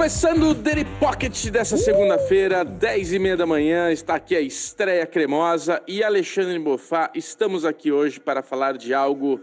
Começando 0.00 0.44
o 0.44 0.54
Daily 0.54 0.86
Pocket 0.98 1.50
dessa 1.50 1.76
segunda-feira, 1.76 2.64
10 2.64 3.12
e 3.12 3.18
meia 3.18 3.36
da 3.36 3.44
manhã, 3.44 3.92
está 3.92 4.14
aqui 4.14 4.34
a 4.34 4.40
estreia 4.40 5.06
cremosa 5.06 5.82
e 5.86 6.02
Alexandre 6.02 6.58
Bofá. 6.58 7.10
Estamos 7.14 7.66
aqui 7.66 7.92
hoje 7.92 8.18
para 8.18 8.42
falar 8.42 8.78
de 8.78 8.94
algo 8.94 9.42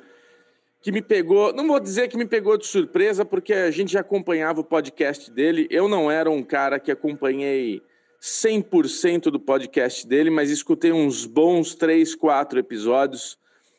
que 0.81 0.91
me 0.91 0.99
pegou, 0.99 1.53
não 1.53 1.67
vou 1.67 1.79
dizer 1.79 2.07
que 2.07 2.17
me 2.17 2.25
pegou 2.25 2.57
de 2.57 2.65
surpresa, 2.65 3.23
porque 3.23 3.53
a 3.53 3.69
gente 3.69 3.93
já 3.93 3.99
acompanhava 3.99 4.61
o 4.61 4.63
podcast 4.63 5.29
dele. 5.29 5.67
Eu 5.69 5.87
não 5.87 6.09
era 6.09 6.27
um 6.31 6.41
cara 6.41 6.79
que 6.79 6.91
acompanhei 6.91 7.79
100% 8.19 9.25
do 9.29 9.39
podcast 9.39 10.07
dele, 10.07 10.31
mas 10.31 10.49
escutei 10.49 10.91
uns 10.91 11.27
bons 11.27 11.75
3, 11.75 12.15
4 12.15 12.57
episódios 12.57 13.37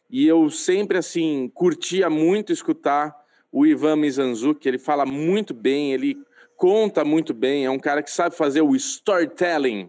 e 0.08 0.28
eu 0.28 0.48
sempre, 0.48 0.96
assim, 0.96 1.50
curtia 1.52 2.08
muito 2.08 2.52
escutar 2.52 3.12
o 3.50 3.66
Ivan 3.66 3.96
Mizanzuki. 3.96 4.68
Ele 4.68 4.78
fala 4.78 5.04
muito 5.04 5.52
bem, 5.52 5.92
ele 5.92 6.16
conta 6.58 7.04
muito 7.04 7.32
bem, 7.32 7.64
é 7.64 7.70
um 7.70 7.78
cara 7.78 8.02
que 8.02 8.10
sabe 8.10 8.34
fazer 8.34 8.62
o 8.62 8.74
storytelling. 8.74 9.88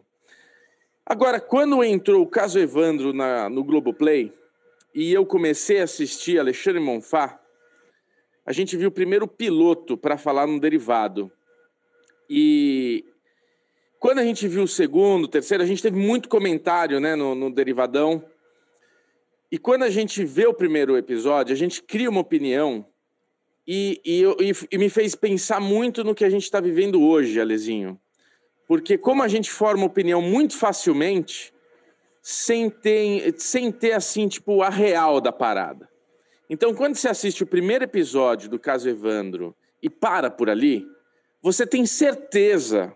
Agora, 1.04 1.42
quando 1.42 1.84
entrou 1.84 2.22
o 2.22 2.28
caso 2.28 2.60
Evandro 2.60 3.12
na, 3.12 3.50
no 3.50 3.64
Globoplay 3.64 4.32
e 4.94 5.12
eu 5.12 5.26
comecei 5.26 5.82
a 5.82 5.86
assistir 5.86 6.40
Alexandre 6.40 6.80
Monfá, 6.80 7.42
a 8.46 8.54
gente 8.54 8.78
viu 8.78 8.90
o 8.90 8.92
primeiro 8.92 9.28
piloto 9.28 9.98
para 9.98 10.16
falar 10.16 10.46
no 10.46 10.60
derivado. 10.60 11.32
E 12.30 13.04
quando 13.98 14.20
a 14.20 14.24
gente 14.24 14.48
viu 14.48 14.64
o 14.64 14.68
segundo, 14.68 15.24
o 15.24 15.28
terceiro, 15.28 15.64
a 15.64 15.66
gente 15.66 15.82
teve 15.82 15.98
muito 15.98 16.30
comentário 16.30 17.00
né, 17.00 17.16
no, 17.16 17.34
no 17.34 17.52
derivadão. 17.52 18.24
E 19.52 19.58
quando 19.58 19.84
a 19.84 19.90
gente 19.90 20.24
vê 20.24 20.46
o 20.46 20.54
primeiro 20.54 20.96
episódio, 20.96 21.52
a 21.52 21.58
gente 21.58 21.82
cria 21.82 22.12
uma 22.12 22.22
opinião 22.22 22.86
e, 23.72 24.02
e, 24.04 24.24
e, 24.24 24.54
e 24.72 24.78
me 24.80 24.90
fez 24.90 25.14
pensar 25.14 25.60
muito 25.60 26.04
no 26.04 26.16
que 26.16 26.26
a 26.26 26.30
gente 26.30 26.42
está 26.42 26.60
vivendo 26.60 27.04
hoje, 27.04 27.40
Alezinho. 27.40 28.02
Porque 28.68 28.98
como 28.98 29.22
a 29.22 29.28
gente 29.28 29.52
forma 29.52 29.86
opinião 29.86 30.24
muito 30.24 30.58
facilmente, 30.58 31.54
sem 32.20 32.68
ter, 32.68 33.36
sem 33.38 33.72
ter 33.72 33.92
assim, 33.92 34.28
tipo, 34.28 34.64
a 34.64 34.70
real 34.70 35.22
da 35.22 35.32
parada. 35.32 35.88
Então, 36.50 36.74
quando 36.74 36.96
você 36.96 37.10
assiste 37.10 37.44
o 37.44 37.48
primeiro 37.48 37.84
episódio 37.84 38.50
do 38.50 38.58
caso 38.58 38.90
Evandro 38.90 39.56
e 39.84 39.88
para 39.88 40.32
por 40.32 40.50
ali, 40.50 40.84
você 41.40 41.64
tem 41.64 41.86
certeza 41.86 42.92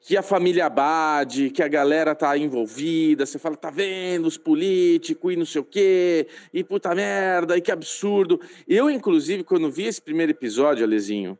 que 0.00 0.16
a 0.16 0.22
família 0.22 0.66
Abade, 0.66 1.50
que 1.50 1.62
a 1.62 1.68
galera 1.68 2.14
tá 2.14 2.38
envolvida, 2.38 3.26
você 3.26 3.38
fala, 3.38 3.56
tá 3.56 3.70
vendo, 3.70 4.26
os 4.26 4.38
políticos 4.38 5.32
e 5.32 5.36
não 5.36 5.44
sei 5.44 5.60
o 5.60 5.64
quê, 5.64 6.28
e 6.54 6.62
puta 6.62 6.94
merda, 6.94 7.56
e 7.56 7.60
que 7.60 7.72
absurdo. 7.72 8.40
Eu, 8.68 8.88
inclusive, 8.88 9.42
quando 9.42 9.70
vi 9.70 9.84
esse 9.86 10.00
primeiro 10.00 10.30
episódio, 10.30 10.84
Alezinho, 10.84 11.36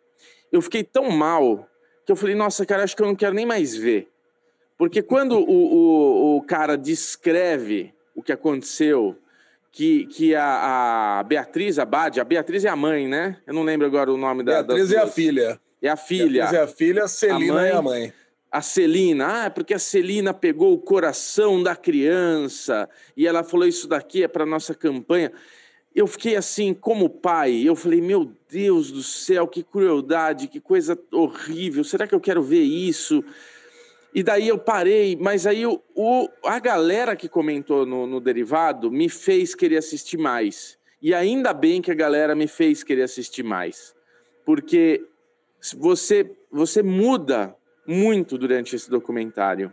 eu 0.50 0.60
fiquei 0.60 0.82
tão 0.82 1.10
mal 1.10 1.68
que 2.04 2.10
eu 2.10 2.16
falei, 2.16 2.34
nossa, 2.34 2.66
cara, 2.66 2.82
acho 2.82 2.96
que 2.96 3.02
eu 3.02 3.06
não 3.06 3.14
quero 3.14 3.34
nem 3.34 3.46
mais 3.46 3.76
ver. 3.76 4.08
Porque 4.76 5.00
quando 5.00 5.38
o, 5.38 5.44
o, 5.48 6.36
o 6.36 6.42
cara 6.42 6.76
descreve 6.76 7.94
o 8.16 8.22
que 8.22 8.32
aconteceu, 8.32 9.16
que, 9.70 10.06
que 10.06 10.34
a, 10.34 11.18
a 11.18 11.22
Beatriz 11.22 11.78
Abade, 11.78 12.20
a 12.20 12.24
Beatriz 12.24 12.64
é 12.64 12.68
a 12.68 12.76
mãe, 12.76 13.06
né? 13.06 13.38
Eu 13.46 13.54
não 13.54 13.62
lembro 13.62 13.86
agora 13.86 14.12
o 14.12 14.16
nome 14.16 14.42
da. 14.42 14.62
Beatriz 14.62 14.92
é 14.92 14.98
a 14.98 15.06
filha. 15.06 15.60
É 15.80 15.88
a 15.88 15.96
filha. 15.96 16.42
Beatriz 16.42 16.58
é 16.58 16.62
a 16.62 16.68
filha, 16.68 17.08
Celina 17.08 17.52
a 17.52 17.56
mãe, 17.56 17.68
é 17.68 17.72
a 17.72 17.82
mãe 17.82 18.12
a 18.50 18.62
Celina, 18.62 19.46
ah, 19.46 19.50
porque 19.50 19.74
a 19.74 19.78
Celina 19.78 20.32
pegou 20.32 20.72
o 20.72 20.78
coração 20.78 21.62
da 21.62 21.76
criança 21.76 22.88
e 23.16 23.26
ela 23.26 23.42
falou 23.44 23.66
isso 23.66 23.88
daqui 23.88 24.22
é 24.22 24.28
para 24.28 24.46
nossa 24.46 24.74
campanha. 24.74 25.32
Eu 25.94 26.06
fiquei 26.06 26.36
assim, 26.36 26.74
como 26.74 27.08
pai, 27.08 27.62
eu 27.64 27.74
falei, 27.74 28.00
meu 28.00 28.30
Deus 28.48 28.90
do 28.90 29.02
céu, 29.02 29.48
que 29.48 29.62
crueldade, 29.62 30.48
que 30.48 30.60
coisa 30.60 30.98
horrível. 31.10 31.82
Será 31.82 32.06
que 32.06 32.14
eu 32.14 32.20
quero 32.20 32.42
ver 32.42 32.62
isso? 32.62 33.24
E 34.14 34.22
daí 34.22 34.48
eu 34.48 34.58
parei, 34.58 35.16
mas 35.16 35.46
aí 35.46 35.66
o, 35.66 35.82
o 35.94 36.28
a 36.44 36.58
galera 36.58 37.14
que 37.16 37.28
comentou 37.28 37.84
no, 37.84 38.06
no 38.06 38.20
derivado 38.20 38.90
me 38.90 39.08
fez 39.08 39.54
querer 39.54 39.78
assistir 39.78 40.16
mais. 40.16 40.78
E 41.02 41.12
ainda 41.12 41.52
bem 41.52 41.82
que 41.82 41.90
a 41.90 41.94
galera 41.94 42.34
me 42.34 42.46
fez 42.46 42.82
querer 42.82 43.02
assistir 43.02 43.42
mais, 43.42 43.94
porque 44.44 45.04
você 45.76 46.34
você 46.50 46.82
muda 46.82 47.54
muito 47.86 48.36
durante 48.36 48.74
esse 48.74 48.90
documentário. 48.90 49.72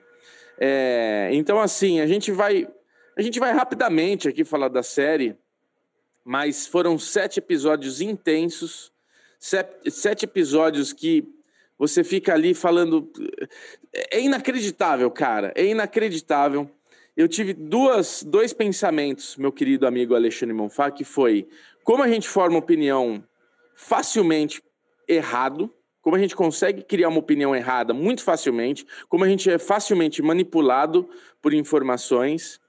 É, 0.59 1.29
então, 1.33 1.59
assim, 1.59 1.99
a 1.99 2.07
gente 2.07 2.31
vai 2.31 2.67
a 3.15 3.21
gente 3.21 3.39
vai 3.39 3.53
rapidamente 3.53 4.27
aqui 4.27 4.43
falar 4.43 4.69
da 4.69 4.81
série, 4.81 5.35
mas 6.25 6.65
foram 6.65 6.97
sete 6.97 7.37
episódios 7.37 8.01
intensos, 8.01 8.91
sete, 9.39 9.91
sete 9.91 10.25
episódios 10.25 10.91
que 10.91 11.23
você 11.77 12.03
fica 12.03 12.33
ali 12.33 12.53
falando. 12.53 13.11
É 14.11 14.19
inacreditável, 14.19 15.11
cara, 15.11 15.53
é 15.55 15.65
inacreditável. 15.65 16.69
Eu 17.15 17.27
tive 17.27 17.53
duas, 17.53 18.23
dois 18.23 18.51
pensamentos, 18.51 19.37
meu 19.37 19.51
querido 19.51 19.85
amigo 19.85 20.15
Alexandre 20.15 20.55
Monfá, 20.55 20.89
que 20.89 21.03
foi 21.03 21.47
como 21.83 22.01
a 22.01 22.07
gente 22.07 22.27
forma 22.27 22.57
opinião 22.57 23.23
facilmente 23.75 24.63
errado, 25.07 25.71
como 26.03 26.17
a 26.17 26.19
gente 26.19 26.35
consegue 26.35 26.83
criar 26.83 27.07
uma 27.07 27.19
opinião 27.19 27.55
errada 27.55 27.93
muito 27.93 28.23
facilmente, 28.23 28.85
como 29.07 29.23
a 29.23 29.29
gente 29.29 29.49
é 29.49 29.57
facilmente 29.57 30.21
manipulado 30.21 31.09
por 31.41 31.53
informações 31.53 32.59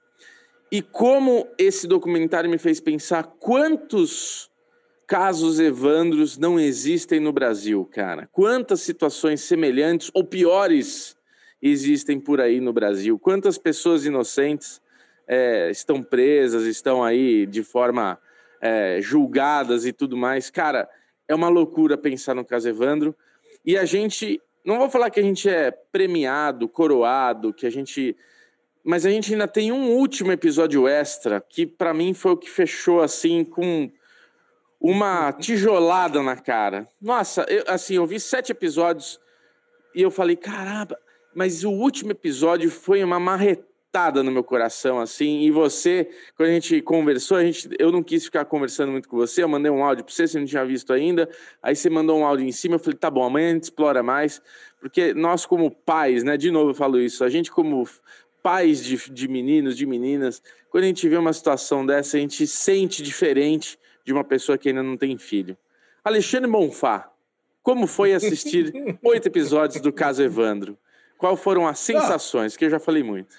e 0.71 0.81
como 0.81 1.45
esse 1.57 1.85
documentário 1.85 2.49
me 2.49 2.57
fez 2.57 2.79
pensar 2.79 3.23
quantos 3.23 4.49
casos 5.05 5.59
Evandros 5.59 6.37
não 6.37 6.59
existem 6.59 7.19
no 7.19 7.31
Brasil, 7.31 7.85
cara. 7.91 8.27
Quantas 8.31 8.81
situações 8.81 9.41
semelhantes 9.41 10.09
ou 10.13 10.23
piores 10.23 11.15
existem 11.61 12.19
por 12.19 12.39
aí 12.39 12.61
no 12.61 12.71
Brasil? 12.71 13.19
Quantas 13.19 13.57
pessoas 13.57 14.05
inocentes 14.05 14.81
é, 15.27 15.69
estão 15.69 16.01
presas, 16.01 16.63
estão 16.63 17.03
aí 17.03 17.45
de 17.45 17.63
forma 17.63 18.17
é, 18.61 18.99
julgadas 19.01 19.85
e 19.85 19.91
tudo 19.91 20.15
mais? 20.15 20.49
Cara, 20.49 20.89
é 21.27 21.35
uma 21.35 21.49
loucura 21.49 21.97
pensar 21.97 22.33
no 22.33 22.45
caso 22.45 22.69
Evandro. 22.69 23.15
E 23.65 23.77
a 23.77 23.85
gente, 23.85 24.41
não 24.63 24.77
vou 24.77 24.89
falar 24.89 25.09
que 25.09 25.19
a 25.19 25.23
gente 25.23 25.49
é 25.49 25.71
premiado, 25.71 26.67
coroado, 26.67 27.53
que 27.53 27.65
a 27.65 27.69
gente. 27.69 28.15
Mas 28.83 29.05
a 29.05 29.09
gente 29.09 29.33
ainda 29.33 29.47
tem 29.47 29.71
um 29.71 29.91
último 29.91 30.31
episódio 30.31 30.87
extra 30.87 31.41
que, 31.41 31.65
para 31.65 31.93
mim, 31.93 32.13
foi 32.13 32.33
o 32.33 32.37
que 32.37 32.49
fechou 32.49 33.01
assim 33.01 33.43
com 33.43 33.91
uma 34.79 35.33
tijolada 35.33 36.21
na 36.21 36.35
cara. 36.35 36.87
Nossa, 37.01 37.43
eu, 37.49 37.63
assim, 37.67 37.95
eu 37.95 38.05
vi 38.05 38.19
sete 38.19 38.51
episódios 38.51 39.19
e 39.95 40.01
eu 40.01 40.11
falei, 40.11 40.35
caramba, 40.35 40.99
mas 41.33 41.63
o 41.63 41.71
último 41.71 42.11
episódio 42.11 42.69
foi 42.69 43.03
uma 43.03 43.19
marretada 43.19 43.74
no 44.23 44.31
meu 44.31 44.43
coração, 44.43 44.99
assim. 44.99 45.41
E 45.41 45.51
você, 45.51 46.09
quando 46.35 46.49
a 46.49 46.53
gente 46.53 46.81
conversou, 46.81 47.37
a 47.37 47.43
gente, 47.43 47.69
eu 47.79 47.91
não 47.91 48.03
quis 48.03 48.25
ficar 48.25 48.45
conversando 48.45 48.91
muito 48.91 49.07
com 49.07 49.15
você. 49.15 49.41
Eu 49.43 49.47
mandei 49.47 49.71
um 49.71 49.83
áudio 49.83 50.03
para 50.03 50.13
você, 50.13 50.27
você 50.27 50.39
não 50.39 50.45
tinha 50.45 50.65
visto 50.65 50.91
ainda. 50.91 51.29
Aí 51.63 51.75
você 51.75 51.89
mandou 51.89 52.19
um 52.19 52.25
áudio 52.25 52.45
em 52.45 52.51
cima. 52.51 52.75
Eu 52.75 52.79
falei, 52.79 52.97
tá 52.97 53.09
bom, 53.09 53.23
amanhã 53.23 53.51
a 53.51 53.53
gente 53.53 53.63
explora 53.63 54.03
mais. 54.03 54.41
Porque 54.81 55.13
nós, 55.13 55.45
como 55.45 55.71
pais, 55.71 56.23
né? 56.23 56.35
De 56.35 56.51
novo 56.51 56.71
eu 56.71 56.75
falo 56.75 56.99
isso, 56.99 57.23
a 57.23 57.29
gente, 57.29 57.49
como 57.49 57.87
pais 58.43 58.83
de, 58.83 59.09
de 59.09 59.27
meninos, 59.27 59.75
de 59.75 59.85
meninas, 59.85 60.43
quando 60.69 60.83
a 60.83 60.87
gente 60.87 61.07
vê 61.09 61.17
uma 61.17 61.33
situação 61.33 61.85
dessa, 61.85 62.17
a 62.17 62.19
gente 62.19 62.45
sente 62.45 63.01
diferente 63.01 63.79
de 64.03 64.13
uma 64.13 64.23
pessoa 64.23 64.57
que 64.57 64.69
ainda 64.69 64.83
não 64.83 64.97
tem 64.97 65.17
filho. 65.17 65.57
Alexandre 66.03 66.47
Monfá, 66.47 67.09
como 67.63 67.87
foi 67.87 68.13
assistir 68.13 68.71
oito 69.01 69.27
episódios 69.27 69.81
do 69.81 69.91
caso 69.91 70.21
Evandro? 70.21 70.77
Quais 71.17 71.39
foram 71.39 71.67
as 71.67 71.79
sensações? 71.79 72.55
Que 72.55 72.65
eu 72.65 72.69
já 72.69 72.79
falei 72.79 73.01
muito. 73.01 73.33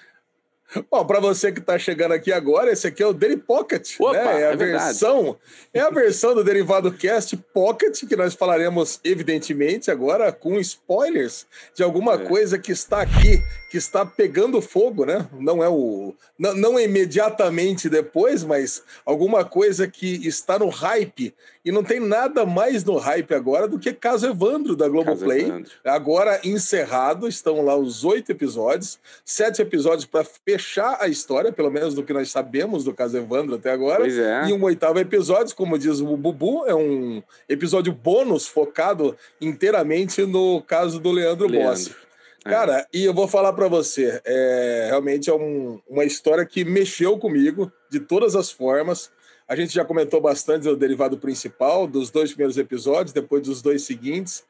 Bom, 0.91 1.05
para 1.07 1.21
você 1.21 1.53
que 1.53 1.61
está 1.61 1.79
chegando 1.79 2.13
aqui 2.13 2.33
agora, 2.33 2.73
esse 2.73 2.87
aqui 2.87 3.03
é 3.03 3.07
o 3.07 3.13
Daily 3.13 3.37
Pocket, 3.37 3.95
Opa, 4.01 4.13
né? 4.13 4.43
É 4.43 4.47
a 4.49 4.51
é 4.53 4.57
versão, 4.57 5.37
é 5.73 5.81
a 5.81 5.91
versão 5.91 6.35
do 6.35 6.43
Derivado 6.43 6.93
Cast 6.93 7.37
Pocket 7.37 8.05
que 8.07 8.17
nós 8.17 8.35
falaremos 8.35 8.99
evidentemente 9.05 9.91
agora 9.91 10.33
com 10.33 10.59
spoilers 10.59 11.47
de 11.75 11.83
alguma 11.83 12.15
é. 12.15 12.19
coisa 12.19 12.59
que 12.59 12.73
está 12.73 13.01
aqui, 13.01 13.43
que 13.71 13.79
está 13.79 14.05
pegando 14.05 14.61
fogo, 14.61 15.05
né? 15.05 15.27
Não 15.39 15.63
é 15.63 15.69
o 15.69 16.15
não, 16.39 16.55
não 16.55 16.81
imediatamente 16.81 17.89
depois, 17.89 18.43
mas 18.43 18.83
alguma 19.05 19.45
coisa 19.45 19.87
que 19.87 20.27
está 20.27 20.59
no 20.59 20.69
hype 20.69 21.33
e 21.67 21.73
não 21.73 21.83
tem 21.83 21.99
nada 21.99 22.47
mais 22.47 22.85
no 22.85 22.97
hype 22.97 23.35
agora 23.35 23.67
do 23.67 23.77
que 23.77 23.93
Caso 23.93 24.29
Evandro 24.29 24.77
da 24.77 24.89
Globoplay. 24.89 25.65
Agora 25.85 26.41
encerrado, 26.45 27.27
estão 27.27 27.61
lá 27.61 27.77
os 27.77 28.05
oito 28.05 28.31
episódios, 28.31 29.01
sete 29.25 29.61
episódios 29.61 30.07
para 30.07 30.25
fechar 30.25 30.97
a 31.01 31.09
história, 31.09 31.51
pelo 31.51 31.69
menos 31.69 31.93
do 31.93 32.05
que 32.05 32.13
nós 32.13 32.31
sabemos 32.31 32.85
do 32.85 32.95
Caso 32.95 33.17
Evandro 33.19 33.57
até 33.57 33.73
agora. 33.73 34.07
É. 34.07 34.49
E 34.49 34.53
um 34.53 34.63
oitavo 34.63 35.01
episódio, 35.01 35.57
como 35.57 35.77
diz 35.77 35.99
o 35.99 36.17
Bubu, 36.17 36.65
é 36.67 36.75
um 36.75 37.21
episódio 37.49 37.93
bônus 37.93 38.47
focado 38.47 39.17
inteiramente 39.41 40.25
no 40.25 40.63
caso 40.63 41.01
do 41.01 41.11
Leandro, 41.11 41.49
Leandro. 41.49 41.71
Bossi. 41.71 42.07
É. 42.45 42.49
Cara, 42.49 42.87
e 42.95 43.05
eu 43.05 43.13
vou 43.13 43.27
falar 43.27 43.53
para 43.55 43.67
você, 43.67 44.21
é, 44.25 44.87
realmente 44.89 45.29
é 45.29 45.35
um, 45.35 45.81
uma 45.89 46.05
história 46.05 46.47
que 46.47 46.65
mexeu 46.65 47.19
comigo 47.19 47.73
de 47.91 47.99
todas 47.99 48.37
as 48.37 48.53
formas. 48.53 49.11
A 49.49 49.55
gente 49.55 49.73
já 49.73 49.85
comentou 49.85 50.21
bastante 50.21 50.65
do 50.65 50.77
derivado 50.77 51.19
principal, 51.19 51.87
dos 51.87 52.11
dois 52.11 52.31
primeiros 52.31 52.59
episódios, 52.59 53.13
depois 53.13 53.43
dos 53.43 53.63
dois 53.63 53.83
seguintes. 53.83 54.45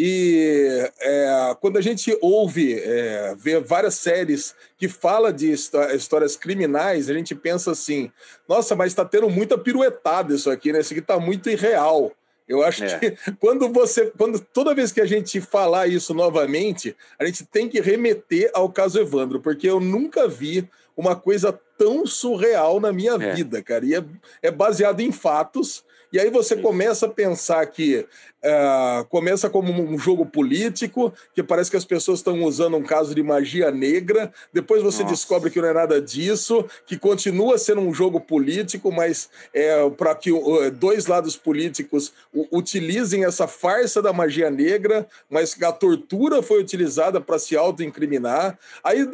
E 0.00 0.88
é, 1.00 1.56
quando 1.60 1.76
a 1.76 1.80
gente 1.80 2.16
ouve, 2.22 2.74
é, 2.74 3.34
vê 3.36 3.58
várias 3.58 3.94
séries 3.94 4.54
que 4.76 4.86
fala 4.86 5.32
de 5.32 5.50
histórias 5.50 6.36
criminais, 6.36 7.10
a 7.10 7.14
gente 7.14 7.34
pensa 7.34 7.72
assim: 7.72 8.12
nossa, 8.48 8.76
mas 8.76 8.92
está 8.92 9.04
tendo 9.04 9.28
muita 9.28 9.58
piruetada 9.58 10.32
isso 10.32 10.48
aqui, 10.48 10.72
né? 10.72 10.78
Isso 10.78 10.92
aqui 10.92 11.00
está 11.00 11.18
muito 11.18 11.50
irreal. 11.50 12.12
Eu 12.48 12.62
acho 12.62 12.84
é. 12.84 12.98
que 12.98 13.16
quando 13.40 13.68
você, 13.70 14.12
quando 14.16 14.38
toda 14.38 14.74
vez 14.74 14.92
que 14.92 15.00
a 15.00 15.04
gente 15.04 15.40
falar 15.40 15.88
isso 15.88 16.14
novamente, 16.14 16.96
a 17.18 17.26
gente 17.26 17.44
tem 17.44 17.68
que 17.68 17.80
remeter 17.80 18.52
ao 18.54 18.70
caso 18.70 19.00
Evandro, 19.00 19.40
porque 19.40 19.68
eu 19.68 19.80
nunca 19.80 20.28
vi 20.28 20.68
uma 20.98 21.14
coisa 21.14 21.56
tão 21.78 22.04
surreal 22.04 22.80
na 22.80 22.92
minha 22.92 23.12
é. 23.12 23.34
vida, 23.34 23.62
cara. 23.62 23.86
E 23.86 23.94
é, 23.94 24.04
é 24.42 24.50
baseado 24.50 24.98
em 24.98 25.12
fatos. 25.12 25.84
E 26.12 26.18
aí 26.18 26.28
você 26.28 26.56
começa 26.56 27.06
a 27.06 27.08
pensar 27.08 27.64
que 27.66 28.04
Uh, 28.44 29.04
começa 29.06 29.50
como 29.50 29.72
um 29.72 29.98
jogo 29.98 30.24
político, 30.24 31.12
que 31.34 31.42
parece 31.42 31.70
que 31.70 31.76
as 31.76 31.84
pessoas 31.84 32.20
estão 32.20 32.44
usando 32.44 32.76
um 32.76 32.84
caso 32.84 33.12
de 33.12 33.22
magia 33.22 33.70
negra. 33.72 34.32
Depois 34.52 34.80
você 34.80 35.02
Nossa. 35.02 35.14
descobre 35.14 35.50
que 35.50 35.60
não 35.60 35.68
é 35.68 35.72
nada 35.72 36.00
disso, 36.00 36.64
que 36.86 36.96
continua 36.96 37.58
sendo 37.58 37.80
um 37.80 37.92
jogo 37.92 38.20
político, 38.20 38.92
mas 38.92 39.28
é 39.52 39.90
para 39.90 40.14
que 40.14 40.30
uh, 40.30 40.70
dois 40.70 41.06
lados 41.06 41.36
políticos 41.36 42.12
utilizem 42.52 43.24
essa 43.24 43.48
farsa 43.48 44.00
da 44.00 44.12
magia 44.12 44.50
negra, 44.50 45.08
mas 45.28 45.60
a 45.60 45.72
tortura 45.72 46.40
foi 46.40 46.60
utilizada 46.60 47.20
para 47.20 47.40
se 47.40 47.56
autoincriminar. 47.56 48.56
Aí 48.84 49.04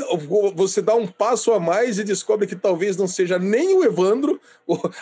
você 0.54 0.82
dá 0.82 0.94
um 0.94 1.06
passo 1.06 1.52
a 1.52 1.58
mais 1.58 1.98
e 1.98 2.04
descobre 2.04 2.46
que 2.46 2.56
talvez 2.56 2.96
não 2.96 3.08
seja 3.08 3.38
nem 3.38 3.74
o 3.74 3.84
Evandro, 3.84 4.38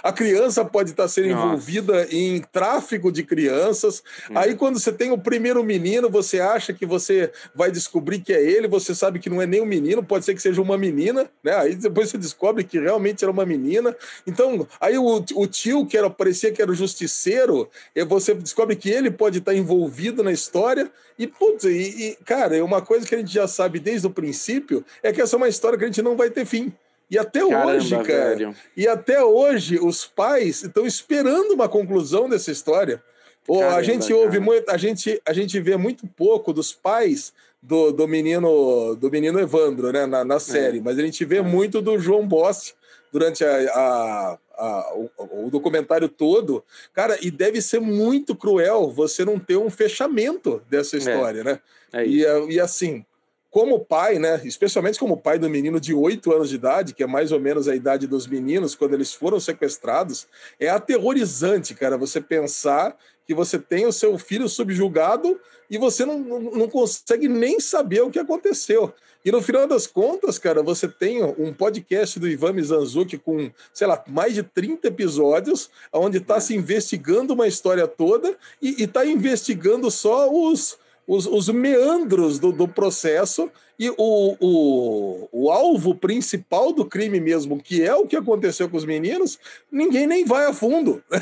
a 0.02 0.12
criança 0.12 0.64
pode 0.64 0.90
estar 0.90 1.08
sendo 1.08 1.30
Nossa. 1.30 1.46
envolvida 1.46 2.06
em 2.10 2.40
tráfico 2.40 3.10
de 3.10 3.22
crianças 3.22 4.02
Hum. 4.30 4.34
Aí, 4.36 4.54
quando 4.54 4.78
você 4.78 4.92
tem 4.92 5.10
o 5.10 5.18
primeiro 5.18 5.62
menino, 5.62 6.10
você 6.10 6.40
acha 6.40 6.72
que 6.72 6.86
você 6.86 7.30
vai 7.54 7.70
descobrir 7.70 8.20
que 8.20 8.32
é 8.32 8.42
ele, 8.42 8.68
você 8.68 8.94
sabe 8.94 9.18
que 9.18 9.30
não 9.30 9.40
é 9.40 9.46
nem 9.46 9.60
um 9.60 9.66
menino, 9.66 10.02
pode 10.02 10.24
ser 10.24 10.34
que 10.34 10.42
seja 10.42 10.60
uma 10.60 10.78
menina, 10.78 11.30
né? 11.42 11.54
Aí 11.54 11.74
depois 11.74 12.10
você 12.10 12.18
descobre 12.18 12.64
que 12.64 12.78
realmente 12.78 13.24
era 13.24 13.30
uma 13.30 13.46
menina. 13.46 13.96
Então, 14.26 14.66
aí 14.80 14.98
o, 14.98 15.24
o 15.34 15.46
tio, 15.46 15.86
que 15.86 15.96
era, 15.96 16.08
parecia 16.08 16.52
que 16.52 16.62
era 16.62 16.70
o 16.70 16.74
justiceiro, 16.74 17.68
você 18.06 18.34
descobre 18.34 18.76
que 18.76 18.90
ele 18.90 19.10
pode 19.10 19.38
estar 19.38 19.54
envolvido 19.54 20.22
na 20.22 20.32
história. 20.32 20.90
E, 21.18 21.26
putz, 21.26 21.64
e, 21.64 21.68
e, 21.70 22.18
cara, 22.24 22.56
é 22.56 22.62
uma 22.62 22.82
coisa 22.82 23.06
que 23.06 23.14
a 23.14 23.18
gente 23.18 23.32
já 23.32 23.46
sabe 23.46 23.78
desde 23.78 24.06
o 24.06 24.10
princípio 24.10 24.84
é 25.02 25.12
que 25.12 25.20
essa 25.20 25.36
é 25.36 25.38
uma 25.38 25.48
história 25.48 25.78
que 25.78 25.84
a 25.84 25.86
gente 25.86 26.02
não 26.02 26.16
vai 26.16 26.30
ter 26.30 26.44
fim. 26.44 26.72
E 27.12 27.18
até 27.18 27.46
Caramba, 27.46 27.72
hoje, 27.74 27.90
cara, 27.90 28.30
velho. 28.30 28.56
e 28.74 28.88
até 28.88 29.22
hoje 29.22 29.78
os 29.78 30.06
pais 30.06 30.62
estão 30.62 30.86
esperando 30.86 31.52
uma 31.52 31.68
conclusão 31.68 32.26
dessa 32.26 32.50
história. 32.50 33.02
Pô, 33.44 33.58
Caramba, 33.58 33.76
a 33.76 33.82
gente 33.82 34.12
ouve 34.12 34.38
muito, 34.38 34.68
a 34.70 34.76
gente, 34.76 35.20
a 35.26 35.32
gente 35.32 35.60
vê 35.60 35.76
muito 35.76 36.06
pouco 36.06 36.52
dos 36.52 36.72
pais 36.72 37.32
do, 37.62 37.92
do 37.92 38.08
menino 38.08 38.94
do 38.96 39.10
menino 39.10 39.38
Evandro, 39.38 39.92
né, 39.92 40.06
na, 40.06 40.24
na 40.24 40.38
série, 40.40 40.78
é. 40.78 40.80
mas 40.80 40.98
a 40.98 41.02
gente 41.02 41.24
vê 41.24 41.38
é. 41.38 41.42
muito 41.42 41.80
do 41.80 41.98
João 41.98 42.26
Bossi 42.26 42.74
durante 43.12 43.44
a, 43.44 43.56
a, 43.56 44.38
a 44.56 44.94
o, 44.94 45.46
o, 45.46 45.50
documentário 45.50 46.08
todo. 46.08 46.64
Cara, 46.94 47.18
e 47.20 47.30
deve 47.30 47.60
ser 47.60 47.80
muito 47.80 48.34
cruel 48.34 48.90
você 48.90 49.24
não 49.24 49.38
ter 49.38 49.56
um 49.56 49.68
fechamento 49.68 50.62
dessa 50.68 50.96
é. 50.96 50.98
história, 50.98 51.40
é. 51.40 51.44
né? 51.44 51.60
E, 52.06 52.24
e 52.54 52.58
assim, 52.58 53.04
como 53.52 53.84
pai, 53.84 54.18
né, 54.18 54.40
especialmente 54.44 54.98
como 54.98 55.14
pai 55.14 55.38
do 55.38 55.50
menino 55.50 55.78
de 55.78 55.92
8 55.92 56.32
anos 56.32 56.48
de 56.48 56.54
idade, 56.54 56.94
que 56.94 57.02
é 57.02 57.06
mais 57.06 57.32
ou 57.32 57.38
menos 57.38 57.68
a 57.68 57.76
idade 57.76 58.06
dos 58.06 58.26
meninos 58.26 58.74
quando 58.74 58.94
eles 58.94 59.12
foram 59.12 59.38
sequestrados, 59.38 60.26
é 60.58 60.70
aterrorizante, 60.70 61.74
cara, 61.74 61.98
você 61.98 62.18
pensar 62.18 62.96
que 63.26 63.34
você 63.34 63.58
tem 63.58 63.86
o 63.86 63.92
seu 63.92 64.18
filho 64.18 64.48
subjugado 64.48 65.40
e 65.70 65.78
você 65.78 66.04
não, 66.04 66.18
não 66.18 66.68
consegue 66.68 67.28
nem 67.28 67.58
saber 67.60 68.02
o 68.02 68.10
que 68.10 68.18
aconteceu. 68.18 68.92
E 69.24 69.30
no 69.30 69.40
final 69.40 69.68
das 69.68 69.86
contas, 69.86 70.36
cara, 70.36 70.62
você 70.62 70.88
tem 70.88 71.22
um 71.22 71.52
podcast 71.52 72.18
do 72.18 72.28
Ivan 72.28 72.54
Mizanzuki 72.54 73.16
com, 73.16 73.50
sei 73.72 73.86
lá, 73.86 74.02
mais 74.08 74.34
de 74.34 74.42
30 74.42 74.88
episódios, 74.88 75.70
onde 75.92 76.18
está 76.18 76.40
se 76.40 76.54
investigando 76.56 77.32
uma 77.32 77.46
história 77.46 77.86
toda 77.86 78.36
e 78.60 78.82
está 78.82 79.06
investigando 79.06 79.90
só 79.92 80.28
os, 80.28 80.76
os, 81.12 81.26
os 81.26 81.50
meandros 81.50 82.38
do, 82.38 82.50
do, 82.50 82.66
processo 82.66 83.50
e 83.78 83.90
o, 83.90 84.36
o, 84.40 85.28
o 85.30 85.50
alvo 85.50 85.94
principal 85.94 86.72
do 86.72 86.86
crime 86.86 87.20
mesmo, 87.20 87.62
que 87.62 87.82
é 87.82 87.94
o 87.94 88.06
que 88.06 88.16
aconteceu 88.16 88.66
com 88.66 88.78
os 88.78 88.86
meninos, 88.86 89.38
ninguém 89.70 90.06
nem 90.06 90.24
vai 90.24 90.46
a 90.46 90.54
fundo. 90.54 91.02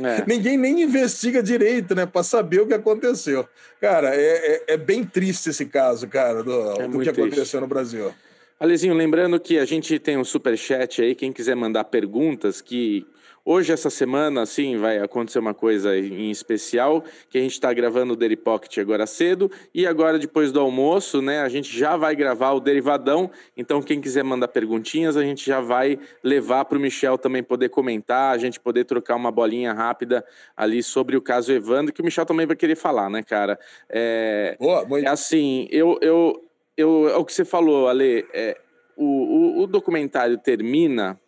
É. 0.00 0.24
ninguém 0.26 0.56
nem 0.56 0.82
investiga 0.82 1.42
direito, 1.42 1.94
né, 1.94 2.06
para 2.06 2.22
saber 2.22 2.60
o 2.60 2.66
que 2.66 2.74
aconteceu. 2.74 3.46
Cara, 3.80 4.14
é, 4.14 4.54
é, 4.68 4.74
é, 4.74 4.76
bem 4.76 5.04
triste 5.04 5.50
esse 5.50 5.66
caso, 5.66 6.06
cara, 6.06 6.42
do, 6.42 6.80
é 6.80 6.88
do 6.88 7.00
que 7.00 7.08
aconteceu 7.08 7.34
triste. 7.34 7.56
no 7.56 7.66
Brasil. 7.66 8.12
Alezinho, 8.58 8.94
lembrando 8.94 9.38
que 9.40 9.58
a 9.58 9.64
gente 9.64 9.98
tem 9.98 10.16
um 10.16 10.24
super 10.24 10.56
chat 10.56 11.02
aí, 11.02 11.14
quem 11.14 11.32
quiser 11.32 11.56
mandar 11.56 11.84
perguntas 11.84 12.60
que 12.60 13.06
Hoje, 13.52 13.72
essa 13.72 13.90
semana, 13.90 14.46
sim, 14.46 14.76
vai 14.76 15.00
acontecer 15.00 15.40
uma 15.40 15.52
coisa 15.52 15.98
em 15.98 16.30
especial, 16.30 17.02
que 17.28 17.36
a 17.36 17.40
gente 17.40 17.54
está 17.54 17.72
gravando 17.72 18.12
o 18.12 18.16
Daily 18.16 18.36
Pocket 18.36 18.78
agora 18.78 19.08
cedo, 19.08 19.50
e 19.74 19.88
agora, 19.88 20.20
depois 20.20 20.52
do 20.52 20.60
almoço, 20.60 21.20
né, 21.20 21.40
a 21.40 21.48
gente 21.48 21.76
já 21.76 21.96
vai 21.96 22.14
gravar 22.14 22.52
o 22.52 22.60
Derivadão, 22.60 23.28
então 23.56 23.82
quem 23.82 24.00
quiser 24.00 24.22
mandar 24.22 24.46
perguntinhas, 24.46 25.16
a 25.16 25.24
gente 25.24 25.44
já 25.44 25.60
vai 25.60 25.98
levar 26.22 26.64
para 26.64 26.78
o 26.78 26.80
Michel 26.80 27.18
também 27.18 27.42
poder 27.42 27.70
comentar, 27.70 28.32
a 28.32 28.38
gente 28.38 28.60
poder 28.60 28.84
trocar 28.84 29.16
uma 29.16 29.32
bolinha 29.32 29.72
rápida 29.72 30.24
ali 30.56 30.80
sobre 30.80 31.16
o 31.16 31.20
caso 31.20 31.52
Evandro, 31.52 31.92
que 31.92 32.02
o 32.02 32.04
Michel 32.04 32.24
também 32.24 32.46
vai 32.46 32.54
querer 32.54 32.76
falar, 32.76 33.10
né, 33.10 33.20
cara? 33.20 33.58
É, 33.88 34.56
Boa, 34.60 34.84
muito... 34.84 35.04
é 35.04 35.10
assim, 35.10 35.66
eu, 35.72 35.98
eu, 36.00 36.40
eu, 36.76 37.08
é 37.08 37.16
o 37.16 37.24
que 37.24 37.32
você 37.32 37.44
falou, 37.44 37.88
Ale, 37.88 38.24
é, 38.32 38.56
o, 38.96 39.04
o, 39.04 39.62
o 39.62 39.66
documentário 39.66 40.38
termina 40.38 41.18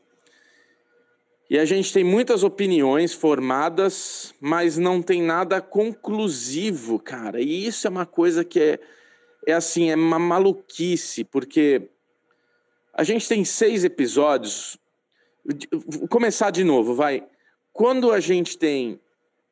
e 1.52 1.58
a 1.58 1.66
gente 1.66 1.93
tem 1.93 2.02
muitas 2.02 2.43
opiniões 2.43 3.12
formadas, 3.12 4.34
mas 4.40 4.78
não 4.78 5.02
tem 5.02 5.20
nada 5.20 5.60
conclusivo, 5.60 6.99
cara. 6.99 7.43
E 7.43 7.66
isso 7.66 7.87
é 7.87 7.90
uma 7.90 8.06
coisa 8.06 8.43
que 8.43 8.58
é, 8.58 8.81
é 9.46 9.52
assim, 9.52 9.90
é 9.90 9.94
uma 9.94 10.19
maluquice, 10.19 11.25
porque 11.25 11.90
a 12.94 13.04
gente 13.04 13.28
tem 13.28 13.44
seis 13.44 13.84
episódios. 13.84 14.78
Vou 15.70 16.08
começar 16.08 16.49
de 16.49 16.64
novo, 16.64 16.94
vai. 16.94 17.22
Quando 17.70 18.12
a 18.12 18.19
gente 18.19 18.56
tem 18.56 18.98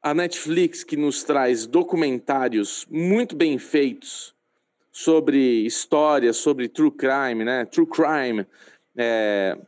a 0.03 0.14
Netflix 0.14 0.82
que 0.82 0.96
nos 0.96 1.22
traz 1.22 1.67
documentários 1.67 2.86
muito 2.91 3.36
bem 3.36 3.58
feitos 3.58 4.34
sobre 4.91 5.67
histórias, 5.67 6.39
sobre 6.39 6.67
true 6.67 6.93
crime, 6.93 7.44
né? 7.44 7.67
True 7.67 7.86
crime. 7.86 8.46
É, 8.96 9.58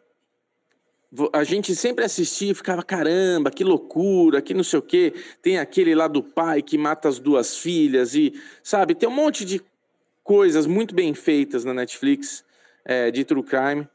a 1.32 1.44
gente 1.44 1.74
sempre 1.76 2.04
assistia 2.04 2.52
e 2.52 2.54
ficava, 2.54 2.82
caramba, 2.82 3.50
que 3.50 3.62
loucura, 3.62 4.40
que 4.40 4.54
não 4.54 4.64
sei 4.64 4.78
o 4.78 4.82
quê. 4.82 5.12
Tem 5.42 5.58
aquele 5.58 5.94
lá 5.94 6.08
do 6.08 6.22
pai 6.22 6.62
que 6.62 6.78
mata 6.78 7.08
as 7.08 7.18
duas 7.18 7.56
filhas 7.56 8.14
e, 8.14 8.32
sabe, 8.62 8.94
tem 8.94 9.08
um 9.08 9.12
monte 9.12 9.44
de 9.44 9.62
coisas 10.24 10.66
muito 10.66 10.94
bem 10.94 11.12
feitas 11.12 11.64
na 11.64 11.74
Netflix 11.74 12.44
é, 12.84 13.10
de 13.10 13.24
True 13.24 13.42
Crime. 13.42 13.86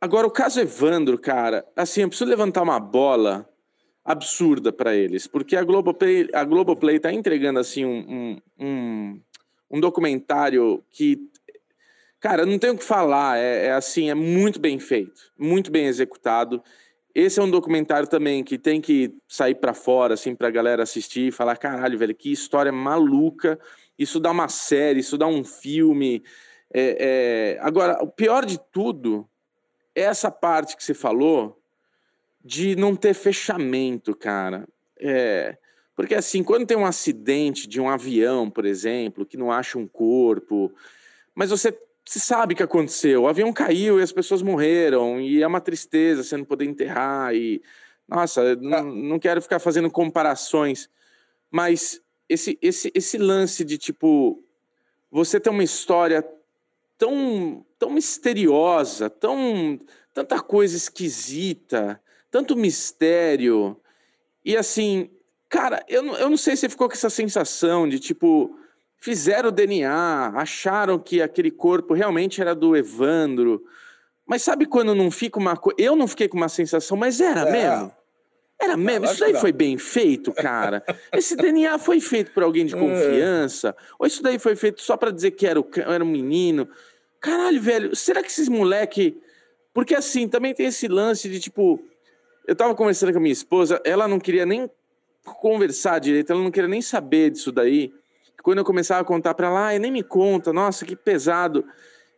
Agora, 0.00 0.26
o 0.26 0.30
caso 0.30 0.60
Evandro, 0.60 1.18
cara, 1.18 1.64
assim, 1.74 2.02
eu 2.02 2.08
preciso 2.08 2.28
levantar 2.28 2.62
uma 2.62 2.78
bola 2.78 3.48
absurda 4.04 4.70
para 4.70 4.94
eles, 4.94 5.26
porque 5.26 5.56
a 5.56 5.64
Globoplay, 5.64 6.28
a 6.34 6.44
Globoplay 6.44 7.00
tá 7.00 7.10
entregando, 7.12 7.58
assim, 7.58 7.86
um, 7.86 8.38
um, 8.58 8.66
um, 8.66 9.20
um 9.70 9.80
documentário 9.80 10.84
que 10.90 11.30
Cara, 12.24 12.46
não 12.46 12.58
tenho 12.58 12.72
o 12.72 12.78
que 12.78 12.84
falar, 12.84 13.36
é, 13.36 13.66
é, 13.66 13.72
assim, 13.72 14.08
é 14.08 14.14
muito 14.14 14.58
bem 14.58 14.78
feito, 14.78 15.30
muito 15.38 15.70
bem 15.70 15.84
executado. 15.84 16.64
Esse 17.14 17.38
é 17.38 17.42
um 17.42 17.50
documentário 17.50 18.08
também 18.08 18.42
que 18.42 18.56
tem 18.56 18.80
que 18.80 19.14
sair 19.28 19.56
para 19.56 19.74
fora, 19.74 20.14
assim, 20.14 20.34
pra 20.34 20.50
galera 20.50 20.82
assistir 20.82 21.28
e 21.28 21.30
falar: 21.30 21.58
caralho, 21.58 21.98
velho, 21.98 22.14
que 22.14 22.32
história 22.32 22.72
maluca. 22.72 23.60
Isso 23.98 24.18
dá 24.18 24.30
uma 24.30 24.48
série, 24.48 25.00
isso 25.00 25.18
dá 25.18 25.26
um 25.26 25.44
filme. 25.44 26.24
É, 26.72 27.58
é... 27.58 27.58
Agora, 27.60 28.02
o 28.02 28.06
pior 28.06 28.46
de 28.46 28.58
tudo 28.72 29.28
é 29.94 30.00
essa 30.00 30.30
parte 30.30 30.78
que 30.78 30.82
você 30.82 30.94
falou 30.94 31.60
de 32.42 32.74
não 32.74 32.96
ter 32.96 33.12
fechamento, 33.12 34.16
cara. 34.16 34.66
É... 34.98 35.58
Porque, 35.94 36.14
assim, 36.14 36.42
quando 36.42 36.66
tem 36.66 36.76
um 36.78 36.86
acidente 36.86 37.68
de 37.68 37.82
um 37.82 37.88
avião, 37.90 38.48
por 38.48 38.64
exemplo, 38.64 39.26
que 39.26 39.36
não 39.36 39.52
acha 39.52 39.76
um 39.76 39.86
corpo, 39.86 40.72
mas 41.34 41.50
você 41.50 41.70
você 42.04 42.18
sabe 42.18 42.52
o 42.52 42.56
que 42.56 42.62
aconteceu. 42.62 43.22
O 43.22 43.28
avião 43.28 43.52
caiu 43.52 43.98
e 43.98 44.02
as 44.02 44.12
pessoas 44.12 44.42
morreram, 44.42 45.20
e 45.20 45.42
é 45.42 45.46
uma 45.46 45.60
tristeza 45.60 46.22
você 46.22 46.36
não 46.36 46.44
poder 46.44 46.66
enterrar. 46.66 47.34
E, 47.34 47.62
nossa, 48.06 48.54
não, 48.56 48.84
não 48.84 49.18
quero 49.18 49.40
ficar 49.40 49.58
fazendo 49.58 49.90
comparações, 49.90 50.90
mas 51.50 52.02
esse, 52.28 52.58
esse, 52.60 52.92
esse 52.94 53.16
lance 53.16 53.64
de 53.64 53.78
tipo, 53.78 54.42
você 55.10 55.40
tem 55.40 55.52
uma 55.52 55.64
história 55.64 56.26
tão, 56.98 57.64
tão 57.78 57.90
misteriosa, 57.90 59.08
tão, 59.08 59.80
tanta 60.12 60.40
coisa 60.40 60.76
esquisita, 60.76 62.00
tanto 62.30 62.56
mistério. 62.56 63.80
E 64.44 64.56
assim, 64.56 65.10
cara, 65.48 65.82
eu, 65.88 66.04
eu 66.16 66.28
não 66.28 66.36
sei 66.36 66.56
se 66.56 66.68
ficou 66.68 66.88
com 66.88 66.94
essa 66.94 67.10
sensação 67.10 67.88
de 67.88 67.98
tipo 67.98 68.58
fizeram 69.04 69.50
o 69.50 69.52
DNA, 69.52 70.32
acharam 70.34 70.98
que 70.98 71.20
aquele 71.20 71.50
corpo 71.50 71.92
realmente 71.92 72.40
era 72.40 72.54
do 72.54 72.74
Evandro. 72.74 73.62
Mas 74.26 74.40
sabe 74.40 74.64
quando 74.64 74.94
não 74.94 75.10
fica 75.10 75.38
uma 75.38 75.58
coisa. 75.58 75.76
Eu 75.78 75.94
não 75.94 76.08
fiquei 76.08 76.26
com 76.26 76.38
uma 76.38 76.48
sensação, 76.48 76.96
mas 76.96 77.20
era 77.20 77.46
é. 77.46 77.52
mesmo. 77.52 77.92
Era 78.58 78.78
mesmo. 78.78 79.04
Isso 79.04 79.20
daí 79.20 79.34
foi 79.34 79.52
bem 79.52 79.76
feito, 79.76 80.32
cara. 80.32 80.82
Esse 81.12 81.36
DNA 81.36 81.78
foi 81.78 82.00
feito 82.00 82.30
por 82.32 82.42
alguém 82.42 82.64
de 82.64 82.74
é. 82.74 82.78
confiança? 82.78 83.76
Ou 83.98 84.06
isso 84.06 84.22
daí 84.22 84.38
foi 84.38 84.56
feito 84.56 84.80
só 84.80 84.96
para 84.96 85.10
dizer 85.10 85.32
que 85.32 85.46
era, 85.46 85.60
o, 85.60 85.68
era 85.76 86.02
um 86.02 86.08
menino? 86.08 86.66
Caralho, 87.20 87.60
velho, 87.60 87.94
será 87.94 88.22
que 88.22 88.28
esses 88.28 88.48
moleque. 88.48 89.20
Porque 89.74 89.94
assim, 89.94 90.26
também 90.26 90.54
tem 90.54 90.64
esse 90.64 90.88
lance 90.88 91.28
de 91.28 91.38
tipo. 91.38 91.78
Eu 92.46 92.56
tava 92.56 92.74
conversando 92.74 93.12
com 93.12 93.18
a 93.18 93.20
minha 93.20 93.32
esposa, 93.34 93.82
ela 93.84 94.08
não 94.08 94.18
queria 94.18 94.46
nem 94.46 94.70
conversar 95.24 95.98
direito, 95.98 96.32
ela 96.32 96.42
não 96.42 96.50
queria 96.50 96.68
nem 96.68 96.80
saber 96.80 97.28
disso 97.28 97.52
daí. 97.52 97.92
Quando 98.44 98.58
eu 98.58 98.64
começava 98.64 99.00
a 99.00 99.04
contar 99.04 99.32
para 99.32 99.46
ela, 99.46 99.70
ah, 99.70 99.78
nem 99.78 99.90
me 99.90 100.02
conta, 100.02 100.52
nossa, 100.52 100.84
que 100.84 100.94
pesado. 100.94 101.64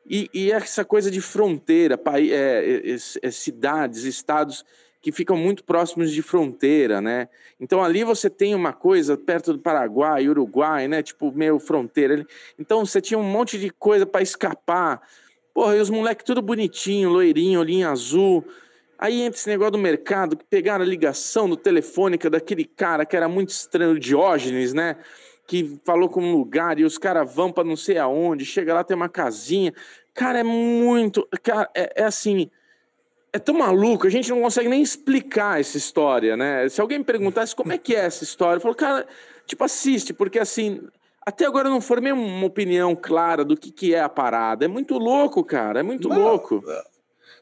E, 0.05 0.29
e 0.35 0.51
essa 0.51 0.85
coisa 0.85 1.09
de 1.09 1.21
fronteira, 1.21 1.97
é, 2.15 2.91
é, 2.91 2.97
é, 3.23 3.31
cidades, 3.31 4.03
estados 4.03 4.65
que 5.01 5.13
ficam 5.13 5.37
muito 5.37 5.63
próximos 5.63 6.11
de 6.11 6.21
fronteira, 6.23 7.01
né? 7.01 7.29
Então 7.61 7.81
ali 7.81 8.03
você 8.03 8.29
tem 8.29 8.57
uma 8.57 8.73
coisa 8.73 9.17
perto 9.17 9.53
do 9.53 9.61
Paraguai, 9.61 10.29
Uruguai, 10.29 10.89
né? 10.89 11.01
Tipo 11.01 11.31
meio 11.31 11.61
fronteira. 11.61 12.27
Então 12.59 12.85
você 12.85 13.01
tinha 13.01 13.19
um 13.19 13.23
monte 13.23 13.57
de 13.57 13.71
coisa 13.71 14.05
para 14.05 14.21
escapar. 14.21 15.01
Porra, 15.55 15.77
e 15.77 15.81
os 15.81 15.91
moleques 15.91 16.25
tudo 16.25 16.43
bonitinho, 16.43 17.09
loirinho, 17.09 17.61
olhinho 17.61 17.89
azul. 17.89 18.45
Aí 18.99 19.23
entra 19.23 19.39
esse 19.39 19.49
negócio 19.49 19.73
do 19.73 19.79
mercado, 19.79 20.37
que 20.37 20.45
pegaram 20.45 20.85
a 20.85 20.89
ligação 20.89 21.49
do 21.49 21.57
telefônica 21.57 22.29
daquele 22.29 22.65
cara 22.65 23.07
que 23.07 23.17
era 23.17 23.29
muito 23.29 23.51
estranho, 23.51 23.97
Diógenes, 23.97 24.73
né? 24.73 24.97
Que 25.47 25.79
falou 25.85 26.09
com 26.09 26.23
um 26.23 26.33
lugar 26.33 26.79
e 26.79 26.85
os 26.85 26.99
caras 26.99 27.33
vão 27.35 27.53
para 27.53 27.65
não 27.65 27.77
sei 27.77 27.99
aonde, 27.99 28.45
chega 28.45 28.75
lá, 28.75 28.83
tem 28.83 28.97
uma 28.97 29.09
casinha. 29.09 29.73
Cara, 30.13 30.41
é 30.41 30.45
muito. 30.45 31.27
Cara, 31.43 31.71
é, 31.75 32.03
é 32.03 32.05
assim 32.05 32.51
é 33.37 33.39
tão 33.39 33.55
maluco, 33.55 34.07
a 34.07 34.11
gente 34.11 34.31
não 34.31 34.41
consegue 34.41 34.69
nem 34.69 34.83
explicar 34.83 35.61
essa 35.61 35.77
história, 35.77 36.37
né? 36.37 36.69
Se 36.71 36.81
alguém 36.81 36.99
me 36.99 37.05
perguntasse 37.05 37.55
como 37.55 37.71
é 37.71 37.77
que 37.77 37.95
é 37.95 37.99
essa 37.99 38.25
história, 38.25 38.57
eu 38.57 38.63
falo, 38.63 38.75
cara, 38.75 39.07
tipo, 39.47 39.63
assiste, 39.63 40.15
porque 40.15 40.39
assim, 40.39 40.81
até 41.25 41.45
agora 41.45 41.69
eu 41.69 41.73
não 41.73 41.81
formei 41.81 42.13
uma 42.13 42.47
opinião 42.47 42.97
clara 42.97 43.45
do 43.45 43.57
que, 43.57 43.71
que 43.71 43.95
é 43.95 44.01
a 44.01 44.09
parada. 44.09 44.65
É 44.65 44.69
muito 44.69 44.97
louco, 44.97 45.45
cara, 45.45 45.81
é 45.81 45.83
muito 45.83 46.09
não, 46.09 46.19
louco. 46.19 46.65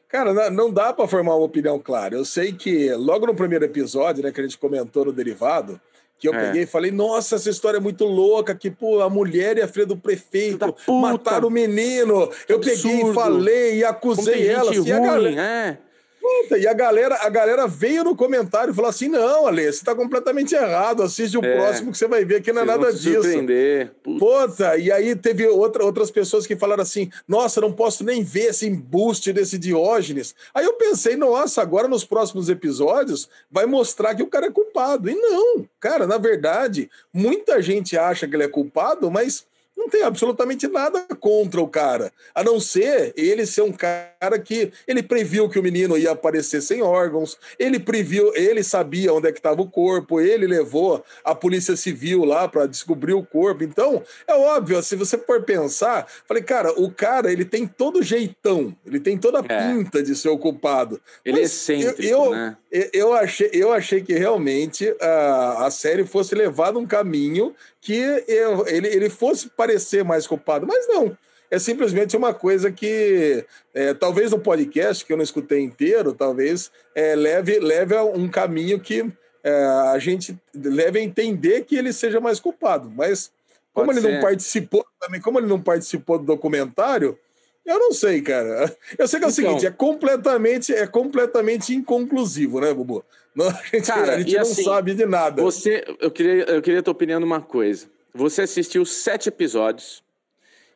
Cara, 0.09 0.49
não 0.49 0.71
dá 0.71 0.91
para 0.91 1.07
formar 1.07 1.35
uma 1.35 1.45
opinião 1.45 1.79
clara. 1.79 2.15
Eu 2.15 2.25
sei 2.25 2.51
que 2.51 2.91
logo 2.93 3.25
no 3.25 3.35
primeiro 3.35 3.63
episódio, 3.63 4.23
né, 4.23 4.31
que 4.31 4.41
a 4.41 4.43
gente 4.43 4.57
comentou 4.57 5.05
no 5.05 5.13
Derivado, 5.13 5.79
que 6.17 6.27
eu 6.27 6.33
é. 6.33 6.45
peguei 6.45 6.63
e 6.63 6.65
falei, 6.65 6.91
nossa, 6.91 7.35
essa 7.35 7.49
história 7.49 7.77
é 7.77 7.81
muito 7.81 8.05
louca, 8.05 8.55
que 8.55 8.71
pô, 8.71 9.01
a 9.01 9.09
mulher 9.09 9.57
e 9.57 9.61
a 9.61 9.67
filha 9.67 9.85
do 9.85 9.97
prefeito 9.97 10.75
mataram 10.87 11.47
o 11.47 11.51
menino. 11.51 12.29
Eu 12.47 12.59
peguei 12.59 13.01
e 13.01 13.13
falei 13.13 13.79
e 13.79 13.83
acusei 13.83 14.47
ela. 14.47 14.71
Assim, 14.71 14.79
ruim, 14.79 14.91
a 14.91 14.99
galera, 14.99 15.41
é. 15.41 15.77
Puta, 16.25 16.57
e 16.57 16.65
a 16.65 16.73
galera, 16.73 17.19
a 17.21 17.29
galera 17.29 17.67
veio 17.67 18.03
no 18.03 18.15
comentário 18.15 18.71
e 18.71 18.75
falou 18.75 18.89
assim: 18.89 19.07
não, 19.07 19.45
Ale, 19.45 19.71
você 19.71 19.85
tá 19.85 19.93
completamente 19.93 20.55
errado. 20.55 21.03
Assiste 21.03 21.37
o 21.37 21.45
é, 21.45 21.55
próximo 21.55 21.91
que 21.91 21.97
você 21.99 22.07
vai 22.07 22.25
ver 22.25 22.41
que 22.41 22.51
não 22.51 22.63
é 22.63 22.65
nada 22.65 22.91
disso. 22.91 23.21
Surpreender. 23.21 23.91
Puta, 24.01 24.75
e 24.75 24.91
aí 24.91 25.15
teve 25.15 25.45
outra, 25.45 25.85
outras 25.85 26.09
pessoas 26.09 26.47
que 26.47 26.55
falaram 26.55 26.81
assim: 26.81 27.11
nossa, 27.27 27.61
não 27.61 27.71
posso 27.71 28.03
nem 28.03 28.23
ver 28.23 28.45
esse 28.45 28.65
embuste 28.65 29.31
desse 29.31 29.59
Diógenes. 29.59 30.33
Aí 30.51 30.65
eu 30.65 30.73
pensei, 30.73 31.15
nossa, 31.15 31.61
agora 31.61 31.87
nos 31.87 32.03
próximos 32.03 32.49
episódios 32.49 33.29
vai 33.51 33.67
mostrar 33.67 34.15
que 34.15 34.23
o 34.23 34.27
cara 34.27 34.47
é 34.47 34.51
culpado. 34.51 35.07
E 35.07 35.13
não, 35.13 35.63
cara, 35.79 36.07
na 36.07 36.17
verdade, 36.17 36.89
muita 37.13 37.61
gente 37.61 37.95
acha 37.95 38.27
que 38.27 38.35
ele 38.35 38.45
é 38.45 38.49
culpado, 38.49 39.11
mas 39.11 39.45
não 39.75 39.89
tem 39.89 40.03
absolutamente 40.03 40.67
nada 40.67 41.05
contra 41.19 41.61
o 41.61 41.67
cara, 41.67 42.11
a 42.33 42.43
não 42.43 42.59
ser 42.59 43.13
ele 43.15 43.45
ser 43.45 43.61
um 43.61 43.71
cara 43.71 44.39
que 44.39 44.71
ele 44.87 45.03
previu 45.03 45.49
que 45.49 45.59
o 45.59 45.63
menino 45.63 45.97
ia 45.97 46.11
aparecer 46.11 46.61
sem 46.61 46.81
órgãos, 46.81 47.37
ele 47.59 47.79
previu, 47.79 48.33
ele 48.35 48.63
sabia 48.63 49.13
onde 49.13 49.27
é 49.27 49.31
que 49.31 49.39
estava 49.39 49.61
o 49.61 49.69
corpo, 49.69 50.21
ele 50.21 50.47
levou 50.47 51.03
a 51.23 51.35
polícia 51.35 51.75
civil 51.75 52.23
lá 52.23 52.47
para 52.47 52.65
descobrir 52.65 53.13
o 53.13 53.25
corpo. 53.25 53.63
Então, 53.63 54.01
é 54.27 54.33
óbvio, 54.33 54.81
se 54.81 54.95
você 54.95 55.17
for 55.17 55.43
pensar, 55.43 56.07
falei, 56.25 56.41
cara, 56.41 56.71
o 56.79 56.91
cara, 56.91 57.31
ele 57.31 57.45
tem 57.45 57.67
todo 57.67 58.01
jeitão, 58.01 58.75
ele 58.85 58.99
tem 58.99 59.17
toda 59.17 59.39
a 59.39 59.45
é. 59.47 59.73
pinta 59.73 60.01
de 60.01 60.15
ser 60.15 60.29
o 60.29 60.37
culpado. 60.37 61.01
Ele 61.23 61.39
é 61.39 61.41
Mas 61.41 61.51
é 61.51 61.53
excêntrico, 61.53 62.01
eu, 62.01 62.25
eu, 62.25 62.31
né? 62.31 62.57
Eu 62.91 63.13
achei, 63.13 63.49
eu 63.53 63.71
achei 63.71 64.01
que 64.01 64.13
realmente 64.13 64.93
a, 64.99 65.65
a 65.65 65.71
série 65.71 66.05
fosse 66.05 66.35
levada 66.35 66.77
um 66.77 66.85
caminho 66.85 67.55
que 67.85 68.23
eu, 68.27 68.67
ele, 68.67 68.87
ele 68.87 69.09
fosse 69.11 69.47
parecer 69.47 70.03
mais 70.03 70.25
culpado, 70.25 70.65
mas 70.65 70.87
não. 70.87 71.15
É 71.51 71.59
simplesmente 71.59 72.17
uma 72.17 72.33
coisa 72.33 72.71
que, 72.71 73.45
é, 73.75 73.93
talvez 73.93 74.31
no 74.31 74.39
podcast, 74.39 75.05
que 75.05 75.13
eu 75.13 75.17
não 75.17 75.23
escutei 75.23 75.61
inteiro, 75.61 76.11
talvez 76.11 76.71
é, 76.95 77.15
leve, 77.15 77.59
leve 77.59 77.95
a 77.95 78.03
um 78.03 78.27
caminho 78.27 78.79
que 78.79 79.05
é, 79.43 79.53
a 79.93 79.99
gente 79.99 80.35
leve 80.55 80.97
a 80.97 81.03
entender 81.03 81.63
que 81.65 81.75
ele 81.75 81.93
seja 81.93 82.19
mais 82.19 82.39
culpado. 82.39 82.89
Mas, 82.89 83.31
como 83.71 83.85
Pode 83.85 83.99
ele 83.99 84.07
ser. 84.07 84.13
não 84.15 84.21
participou 84.21 84.83
também, 84.99 85.21
como 85.21 85.37
ele 85.37 85.47
não 85.47 85.61
participou 85.61 86.17
do 86.17 86.25
documentário, 86.25 87.15
eu 87.63 87.77
não 87.77 87.93
sei, 87.93 88.19
cara. 88.23 88.75
Eu 88.97 89.07
sei 89.07 89.19
que 89.19 89.25
é 89.25 89.27
o 89.27 89.29
então, 89.29 89.31
seguinte, 89.31 89.67
é 89.67 89.71
completamente, 89.71 90.73
é 90.73 90.87
completamente 90.87 91.75
inconclusivo, 91.75 92.59
né, 92.59 92.73
Bubu? 92.73 93.05
Não, 93.35 93.49
a 93.49 93.51
gente, 93.51 93.85
cara, 93.85 94.15
a 94.15 94.19
gente 94.19 94.33
não 94.33 94.41
assim, 94.41 94.63
sabe 94.63 94.93
de 94.93 95.05
nada. 95.05 95.41
Você, 95.41 95.83
eu 95.99 96.09
queria, 96.09 96.43
eu 96.45 96.61
queria 96.61 96.79
a 96.79 96.83
tua 96.83 96.93
opinião 96.93 97.19
numa 97.19 97.41
coisa. 97.41 97.87
Você 98.13 98.43
assistiu 98.43 98.85
sete 98.85 99.27
episódios 99.27 100.01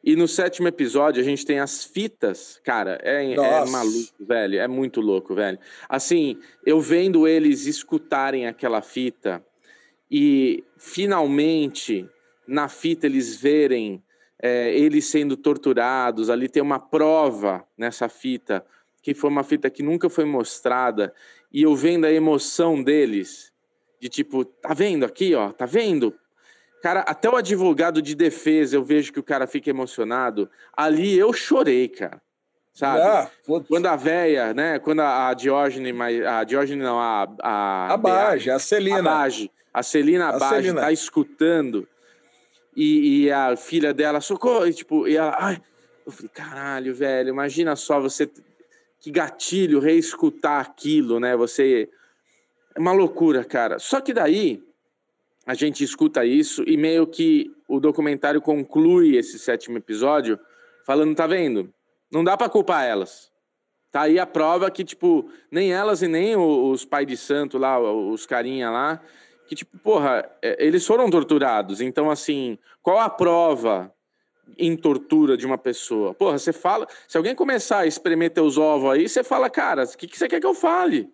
e 0.03 0.15
no 0.15 0.27
sétimo 0.27 0.67
episódio 0.67 1.21
a 1.21 1.25
gente 1.25 1.45
tem 1.45 1.59
as 1.59 1.85
fitas. 1.85 2.59
Cara, 2.63 2.99
é, 3.01 3.33
é 3.33 3.65
maluco, 3.65 4.13
velho. 4.19 4.59
É 4.59 4.67
muito 4.67 4.99
louco, 4.99 5.33
velho. 5.33 5.57
Assim, 5.87 6.37
eu 6.65 6.81
vendo 6.81 7.27
eles 7.27 7.65
escutarem 7.65 8.45
aquela 8.45 8.81
fita 8.81 9.43
e 10.11 10.63
finalmente 10.77 12.09
na 12.47 12.67
fita 12.67 13.05
eles 13.05 13.35
verem 13.35 14.03
é, 14.41 14.73
eles 14.73 15.05
sendo 15.05 15.37
torturados. 15.37 16.29
Ali 16.29 16.49
tem 16.49 16.63
uma 16.63 16.79
prova 16.79 17.65
nessa 17.77 18.09
fita 18.09 18.65
que 19.01 19.13
foi 19.13 19.29
uma 19.29 19.43
fita 19.43 19.69
que 19.69 19.81
nunca 19.83 20.09
foi 20.09 20.25
mostrada 20.25 21.13
e 21.51 21.63
eu 21.63 21.75
vendo 21.75 22.05
a 22.05 22.11
emoção 22.11 22.81
deles, 22.81 23.51
de 23.99 24.07
tipo, 24.07 24.45
tá 24.45 24.73
vendo 24.73 25.05
aqui, 25.05 25.33
ó, 25.35 25.51
tá 25.51 25.65
vendo? 25.65 26.13
Cara, 26.81 27.01
até 27.01 27.29
o 27.29 27.35
advogado 27.35 28.01
de 28.01 28.15
defesa, 28.15 28.75
eu 28.75 28.83
vejo 28.83 29.11
que 29.11 29.19
o 29.19 29.23
cara 29.23 29.45
fica 29.45 29.69
emocionado. 29.69 30.49
Ali 30.75 31.17
eu 31.17 31.33
chorei, 31.33 31.89
cara. 31.89 32.21
Sabe? 32.73 33.01
Ah, 33.01 33.29
quando 33.67 33.87
a 33.87 33.95
véia, 33.97 34.53
né? 34.53 34.79
Quando 34.79 35.01
a, 35.01 35.27
a 35.27 35.33
Diógenes, 35.33 35.93
a 36.25 36.43
Diógenes 36.45 36.81
não, 36.81 36.97
a. 36.97 37.27
A, 37.41 37.93
a 37.93 38.55
a 38.55 38.59
Celina. 38.59 38.99
A 38.99 39.01
Bage, 39.01 39.51
a 39.73 39.83
Celina 39.83 40.29
a 40.29 40.39
Bage 40.39 40.73
tá 40.73 40.91
escutando. 40.91 41.85
E, 42.73 43.25
e, 43.25 43.31
a 43.31 43.57
filha 43.57 43.93
dela, 43.93 44.21
socorro, 44.21 44.65
e, 44.65 44.73
tipo, 44.73 45.05
e 45.05 45.17
ela, 45.17 45.35
ai. 45.37 45.61
Eu 46.05 46.11
falei, 46.13 46.31
caralho, 46.33 46.95
velho, 46.95 47.29
imagina 47.29 47.75
só 47.75 47.99
você 47.99 48.25
que 48.99 49.11
gatilho 49.11 49.79
reescutar 49.79 50.61
aquilo, 50.61 51.19
né? 51.19 51.35
Você. 51.35 51.89
É 52.75 52.79
uma 52.79 52.91
loucura, 52.91 53.43
cara. 53.43 53.79
Só 53.79 53.99
que 53.99 54.13
daí 54.13 54.63
a 55.45 55.53
gente 55.53 55.83
escuta 55.83 56.23
isso 56.23 56.63
e 56.67 56.77
meio 56.77 57.07
que 57.07 57.51
o 57.67 57.79
documentário 57.79 58.41
conclui 58.41 59.15
esse 59.15 59.39
sétimo 59.39 59.77
episódio 59.77 60.39
falando, 60.85 61.15
tá 61.15 61.25
vendo? 61.25 61.73
Não 62.11 62.23
dá 62.23 62.37
para 62.37 62.49
culpar 62.49 62.85
elas. 62.85 63.31
Tá 63.91 64.01
aí 64.01 64.19
a 64.19 64.25
prova 64.25 64.69
que, 64.69 64.83
tipo, 64.83 65.29
nem 65.49 65.73
elas 65.73 66.03
e 66.03 66.07
nem 66.07 66.35
os 66.35 66.85
pais 66.85 67.07
de 67.07 67.17
santo 67.17 67.57
lá, 67.57 67.79
os 67.79 68.27
carinha 68.27 68.69
lá, 68.69 69.01
que, 69.47 69.55
tipo, 69.55 69.77
porra, 69.79 70.29
é, 70.43 70.63
eles 70.63 70.85
foram 70.85 71.09
torturados. 71.09 71.81
Então, 71.81 72.11
assim, 72.11 72.57
qual 72.83 72.99
a 72.99 73.09
prova 73.09 73.91
em 74.57 74.75
tortura 74.75 75.37
de 75.37 75.45
uma 75.45 75.57
pessoa. 75.57 76.13
Porra, 76.13 76.37
você 76.37 76.53
fala. 76.53 76.87
Se 77.07 77.17
alguém 77.17 77.35
começar 77.35 77.79
a 77.79 77.87
espremer 77.87 78.31
teus 78.31 78.57
ovos 78.57 78.91
aí, 78.91 79.07
você 79.07 79.23
fala, 79.23 79.49
cara, 79.49 79.83
o 79.83 79.97
que, 79.97 80.07
que 80.07 80.17
você 80.17 80.27
quer 80.27 80.39
que 80.39 80.47
eu 80.47 80.53
fale? 80.53 81.11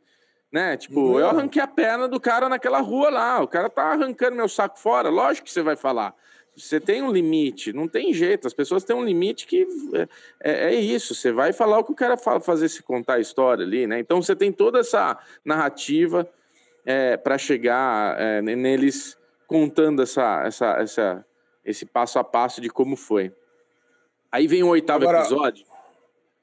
Né? 0.52 0.78
Tipo, 0.78 1.20
eu 1.20 1.28
arranquei 1.28 1.62
a 1.62 1.68
perna 1.68 2.08
do 2.08 2.20
cara 2.20 2.48
naquela 2.48 2.80
rua 2.80 3.10
lá, 3.10 3.42
o 3.42 3.48
cara 3.48 3.70
tá 3.70 3.84
arrancando 3.84 4.36
meu 4.36 4.48
saco 4.48 4.80
fora. 4.80 5.10
Lógico 5.10 5.46
que 5.46 5.52
você 5.52 5.62
vai 5.62 5.76
falar. 5.76 6.16
Você 6.56 6.80
tem 6.80 7.02
um 7.02 7.12
limite, 7.12 7.74
não 7.74 7.88
tem 7.88 8.14
jeito. 8.14 8.48
As 8.48 8.54
pessoas 8.54 8.84
têm 8.84 8.96
um 8.96 9.04
limite 9.04 9.46
que 9.46 9.68
é, 9.94 10.08
é, 10.42 10.74
é 10.74 10.76
isso. 10.76 11.14
Você 11.14 11.32
vai 11.32 11.52
falar 11.52 11.80
o 11.80 11.84
que 11.84 11.92
o 11.92 11.96
cara 11.96 12.16
fala, 12.16 12.40
fazer 12.40 12.70
se 12.70 12.82
contar 12.82 13.16
a 13.16 13.20
história 13.20 13.66
ali, 13.66 13.86
né? 13.86 14.00
Então 14.00 14.22
você 14.22 14.36
tem 14.36 14.52
toda 14.52 14.80
essa 14.80 15.18
narrativa 15.44 16.30
é, 16.86 17.18
para 17.18 17.38
chegar 17.38 18.20
é, 18.20 18.42
neles 18.42 19.18
contando 19.48 20.02
essa, 20.02 20.44
essa, 20.46 20.66
essa 20.80 21.26
esse 21.66 21.86
passo 21.86 22.20
a 22.20 22.24
passo 22.24 22.62
de 22.62 22.70
como 22.70 22.96
foi. 22.96 23.34
Aí 24.32 24.48
vem 24.48 24.64
o 24.64 24.68
oitavo 24.68 25.04
Agora, 25.04 25.20
episódio. 25.20 25.66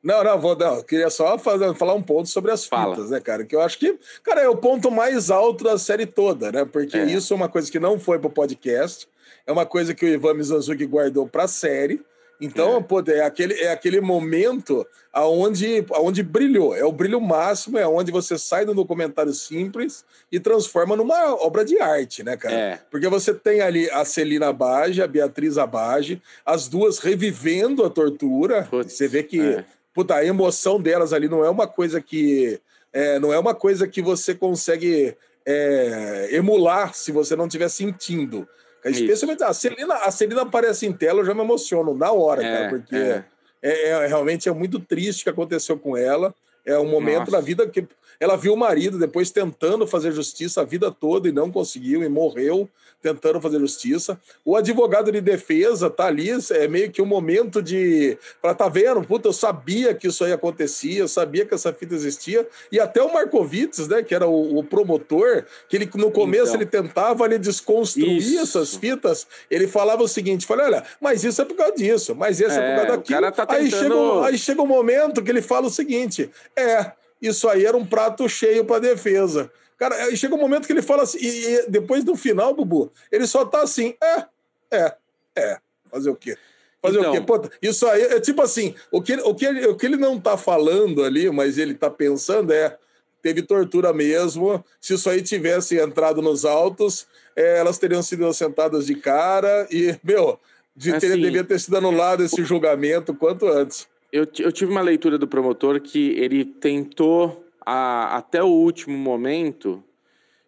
Não, 0.03 0.25
não, 0.25 0.41
vou, 0.41 0.57
não, 0.57 0.83
queria 0.83 1.09
só 1.11 1.39
fazer, 1.39 1.73
falar 1.75 1.95
um 1.95 2.03
ponto 2.03 2.29
sobre 2.29 2.51
as 2.51 2.67
Fala. 2.67 2.97
fitas, 2.97 3.11
né, 3.11 3.21
cara? 3.21 3.45
Que 3.45 3.55
eu 3.55 3.61
acho 3.61 3.79
que, 3.79 3.97
cara, 4.25 4.41
é 4.41 4.49
o 4.49 4.57
ponto 4.57 4.91
mais 4.91 5.31
alto 5.31 5.63
da 5.63 5.79
série 5.79 6.07
toda, 6.07 6.51
né? 6.51 6.65
Porque 6.65 6.97
é. 6.97 7.05
isso 7.05 7.33
é 7.33 7.37
uma 7.37 7.49
coisa 7.49 7.71
que 7.71 7.79
não 7.79 8.01
foi 8.01 8.19
pro 8.19 8.29
podcast. 8.29 9.09
é 9.47 9.53
uma 9.53 9.65
coisa 9.65 9.95
que 9.95 10.05
o 10.05 10.09
Ivan 10.09 10.35
Mizanzuki 10.35 10.87
guardou 10.87 11.29
para 11.29 11.45
a 11.45 11.49
série. 11.49 12.05
Então, 12.43 12.79
é. 12.79 12.83
Pô, 12.83 13.01
é, 13.07 13.21
aquele, 13.21 13.55
é 13.55 13.71
aquele 13.71 14.01
momento 14.01 14.85
aonde, 15.13 15.87
aonde 15.93 16.25
brilhou. 16.25 16.75
É 16.75 16.85
o 16.85 16.91
brilho 16.91 17.21
máximo, 17.21 17.79
é 17.79 17.87
onde 17.87 18.11
você 18.11 18.37
sai 18.37 18.67
do 18.67 18.75
documentário 18.75 19.33
simples 19.33 20.05
e 20.31 20.41
transforma 20.41 20.97
numa 20.97 21.35
obra 21.37 21.65
de 21.65 21.79
arte, 21.79 22.25
né, 22.25 22.37
cara? 22.37 22.55
É. 22.55 22.81
Porque 22.91 23.09
você 23.09 23.33
tem 23.33 23.61
ali 23.61 23.89
a 23.91 24.05
Celina 24.05 24.49
Abage, 24.49 25.01
a 25.01 25.07
Beatriz 25.07 25.57
Abage, 25.57 26.21
as 26.45 26.67
duas 26.67 26.99
revivendo 26.99 27.85
a 27.85 27.91
tortura. 27.91 28.65
Putz, 28.69 28.95
você 28.95 29.07
vê 29.07 29.23
que 29.23 29.41
é. 29.41 29.65
puta, 29.95 30.17
a 30.17 30.25
emoção 30.25 30.81
delas 30.81 31.13
ali 31.13 31.29
não 31.29 31.45
é 31.45 31.49
uma 31.49 31.69
coisa 31.69 32.01
que. 32.01 32.61
É, 32.93 33.19
não 33.21 33.33
é 33.33 33.39
uma 33.39 33.55
coisa 33.55 33.87
que 33.87 34.03
você 34.03 34.35
consegue 34.35 35.17
é, 35.47 36.29
emular 36.33 36.93
se 36.93 37.13
você 37.13 37.37
não 37.37 37.47
estiver 37.47 37.69
sentindo. 37.69 38.47
Especialmente 38.85 39.45
a 39.45 39.53
Celina, 39.53 39.95
a 39.95 40.11
Celina 40.11 40.43
aparece 40.43 40.87
em 40.87 40.93
tela, 40.93 41.21
eu 41.21 41.25
já 41.25 41.35
me 41.35 41.41
emociono 41.41 41.95
na 41.95 42.11
hora, 42.11 42.45
é, 42.45 42.57
cara, 42.57 42.69
porque 42.69 42.97
é. 42.97 43.25
É, 43.63 43.89
é. 43.91 44.07
realmente 44.07 44.49
é 44.49 44.53
muito 44.53 44.81
triste 44.81 45.21
o 45.21 45.25
que 45.25 45.31
aconteceu 45.31 45.79
com 45.79 45.97
ela. 45.97 46.35
É 46.65 46.79
um 46.79 46.89
momento 46.89 47.21
Nossa. 47.21 47.33
da 47.33 47.41
vida 47.41 47.67
que 47.67 47.87
ela 48.19 48.37
viu 48.37 48.55
o 48.55 48.57
marido 48.57 48.99
depois 48.99 49.31
tentando 49.31 49.87
fazer 49.87 50.13
justiça 50.13 50.61
a 50.61 50.65
vida 50.65 50.91
toda 50.91 51.29
e 51.29 51.33
não 51.33 51.51
conseguiu 51.51 52.03
e 52.03 52.09
morreu 52.09 52.69
tentando 53.03 53.41
fazer 53.41 53.59
justiça. 53.59 54.19
O 54.45 54.57
advogado 54.57 55.11
de 55.11 55.21
defesa 55.21 55.91
tá 55.91 56.07
ali, 56.07 56.31
é 56.53 56.69
meio 56.69 56.91
que 56.91 57.03
um 57.03 57.07
momento 57.07 57.61
de. 57.61 58.17
Para 58.41 58.55
tá 58.55 58.69
vendo, 58.69 59.03
puta, 59.03 59.29
eu 59.29 59.33
sabia 59.33 59.93
que 59.93 60.07
isso 60.07 60.25
aí 60.25 60.33
acontecia, 60.33 61.01
eu 61.01 61.09
sabia 61.09 61.45
que 61.45 61.53
essa 61.53 61.73
fita 61.73 61.95
existia. 61.95 62.47
E 62.71 62.79
até 62.79 63.03
o 63.03 63.13
Markovitz, 63.13 63.89
né, 63.89 64.03
que 64.03 64.15
era 64.15 64.27
o, 64.27 64.59
o 64.59 64.65
promotor, 64.65 65.45
que 65.69 65.77
ele 65.77 65.91
no 65.95 66.11
começo 66.11 66.55
então, 66.55 66.61
ele 66.61 66.67
tentava 66.67 67.25
ele 67.27 67.39
desconstruir 67.39 68.19
isso. 68.19 68.41
essas 68.41 68.77
fitas, 68.77 69.27
ele 69.51 69.67
falava 69.67 70.03
o 70.03 70.09
seguinte: 70.09 70.47
falei, 70.47 70.67
olha, 70.67 70.85
mas 71.01 71.25
isso 71.25 71.43
é 71.43 71.45
por 71.45 71.57
causa 71.57 71.75
disso, 71.75 72.15
mas 72.15 72.41
isso 72.41 72.53
é, 72.53 72.57
é 72.57 72.71
por 72.71 72.77
causa 72.77 72.97
daquilo. 72.97 73.33
Tá 73.33 73.47
tentando... 73.47 73.61
aí, 73.61 73.71
chega, 73.71 74.27
aí 74.27 74.39
chega 74.39 74.63
um 74.63 74.67
momento 74.67 75.23
que 75.23 75.31
ele 75.31 75.43
fala 75.43 75.67
o 75.67 75.71
seguinte: 75.71 76.31
é 76.57 76.93
isso 77.23 77.49
aí 77.49 77.65
era 77.65 77.77
um 77.77 77.87
prato 77.87 78.29
cheio 78.29 78.65
para 78.65 78.81
defesa. 78.81 79.51
Cara, 79.79 80.15
chega 80.15 80.35
um 80.35 80.39
momento 80.39 80.67
que 80.67 80.73
ele 80.73 80.83
fala 80.83 81.05
assim, 81.05 81.19
e, 81.21 81.67
depois 81.69 82.05
do 82.05 82.17
final, 82.17 82.55
Bubu, 82.55 82.93
ele 83.11 83.27
só 83.27 83.45
tá 83.45 83.63
assim, 83.63 83.95
é, 84.03 84.25
é, 84.71 84.95
é. 85.37 85.59
Fazer 85.91 86.11
o 86.11 86.17
quê? 86.17 86.37
Fazer 86.81 86.99
então, 86.99 87.11
o 87.11 87.15
quê? 87.15 87.21
Pô, 87.21 87.41
isso 87.61 87.87
aí 87.87 88.03
é 88.03 88.21
tipo 88.21 88.43
assim, 88.43 88.75
o 88.91 89.01
que, 89.01 89.15
o, 89.15 89.35
que 89.35 89.45
ele, 89.45 89.67
o 89.67 89.77
que 89.77 89.87
ele 89.87 89.97
não 89.97 90.21
tá 90.21 90.37
falando 90.37 91.05
ali, 91.05 91.31
mas 91.31 91.59
ele 91.59 91.75
tá 91.75 91.89
pensando 91.89 92.53
é, 92.53 92.77
teve 93.21 93.43
tortura 93.43 93.93
mesmo, 93.93 94.65
se 94.81 94.95
isso 94.95 95.09
aí 95.09 95.23
tivesse 95.23 95.79
entrado 95.79 96.21
nos 96.21 96.45
autos, 96.45 97.07
é, 97.37 97.59
elas 97.59 97.79
teriam 97.79 98.03
sido 98.03 98.27
assentadas 98.27 98.87
de 98.87 98.97
cara 98.97 99.67
e, 99.71 99.97
meu, 100.03 100.41
de 100.75 100.95
assim, 100.95 101.21
devia 101.21 101.45
ter 101.45 101.61
sido 101.61 101.77
anulado 101.77 102.25
esse 102.25 102.45
julgamento 102.45 103.15
quanto 103.15 103.47
antes 103.47 103.87
eu, 104.13 104.29
eu 104.41 104.53
tive 104.53 104.71
uma 104.71 104.83
leitura 104.83 105.17
do 105.17 105.27
promotor 105.27 105.81
que 105.81 106.11
ele 106.11 106.45
tentou, 106.45 107.47
a, 107.65 108.19
até 108.19 108.43
o 108.43 108.49
último 108.49 108.97
momento, 108.97 109.83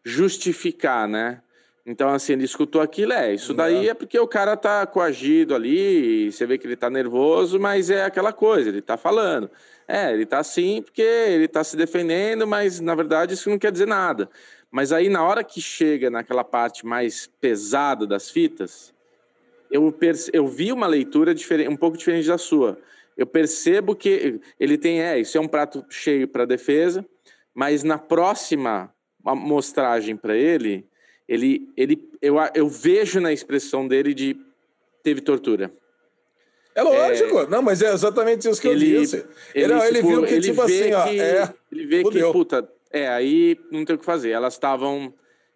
justificar, 0.05 1.09
né? 1.09 1.41
Então, 1.87 2.09
assim, 2.11 2.33
ele 2.35 2.45
escutou 2.45 2.81
aquilo, 2.81 3.13
é, 3.13 3.35
isso 3.35 3.53
daí 3.53 3.91
é 3.91 3.95
porque 3.95 4.19
o 4.19 4.27
cara 4.27 4.57
tá 4.57 4.87
coagido 4.87 5.55
ali, 5.55 6.33
você 6.33 6.47
vê 6.47 6.57
que 6.57 6.67
ele 6.67 6.77
tá 6.77 6.89
nervoso, 6.89 7.61
mas 7.61 7.91
é 7.91 8.05
aquela 8.05 8.33
coisa, 8.33 8.71
ele 8.71 8.81
tá 8.81 8.97
falando. 8.97 9.51
É, 9.87 10.11
ele 10.13 10.25
tá 10.25 10.39
assim 10.39 10.81
porque 10.81 11.03
ele 11.03 11.47
tá 11.47 11.63
se 11.63 11.77
defendendo, 11.77 12.47
mas 12.47 12.81
na 12.81 12.95
verdade 12.95 13.35
isso 13.35 13.51
não 13.51 13.59
quer 13.59 13.71
dizer 13.71 13.87
nada. 13.87 14.31
Mas 14.71 14.93
aí, 14.93 15.11
na 15.11 15.23
hora 15.23 15.45
que 15.45 15.61
chega 15.61 16.09
naquela 16.11 16.43
parte 16.43 16.87
mais 16.87 17.31
pesada 17.39 18.07
das 18.07 18.31
fitas, 18.31 18.95
eu, 19.71 19.95
eu 20.33 20.47
vi 20.47 20.73
uma 20.73 20.87
leitura 20.87 21.35
um 21.69 21.77
pouco 21.77 21.99
diferente 21.99 22.29
da 22.29 22.39
sua 22.39 22.79
eu 23.17 23.27
percebo 23.27 23.95
que 23.95 24.41
ele 24.59 24.77
tem, 24.77 25.01
é, 25.01 25.19
isso 25.19 25.37
é 25.39 25.41
um 25.41 25.49
prato 25.49 25.85
cheio 25.89 26.27
para 26.27 26.45
defesa, 26.45 27.05
mas 27.55 27.83
na 27.83 27.99
próxima 27.99 28.93
amostragem 29.25 30.17
para 30.17 30.37
ele, 30.37 30.87
ele, 31.29 31.69
ele 31.77 32.11
eu, 32.21 32.37
eu 32.55 32.69
vejo 32.69 33.21
na 33.21 33.33
expressão 33.33 33.87
dele 33.87 34.13
de 34.13 34.37
teve 35.03 35.21
tortura. 35.21 35.73
É 36.75 36.83
lógico, 36.83 37.41
é, 37.41 37.47
não, 37.47 37.63
mas 37.63 37.81
é 37.83 37.93
exatamente 37.93 38.49
isso 38.49 38.61
que 38.61 38.67
ele, 38.67 38.97
eu 38.97 39.01
disse. 39.01 39.25
Ele, 39.55 39.73
ele, 39.73 39.83
ele 39.83 39.97
tipo, 39.97 40.09
viu 40.09 40.23
que, 40.25 40.41
tipo 40.41 40.63
assim, 40.63 40.93
ó, 40.93 41.07
é, 41.07 41.55
ele 41.71 41.87
vê 41.87 42.03
fudeu. 42.03 42.27
que, 42.27 42.33
puta, 42.33 42.69
é, 42.91 43.07
aí 43.09 43.57
não 43.71 43.85
tem 43.85 43.95
o 43.95 43.99
que 43.99 44.05
fazer. 44.05 44.31
Elas 44.31 44.55
estavam 44.55 45.15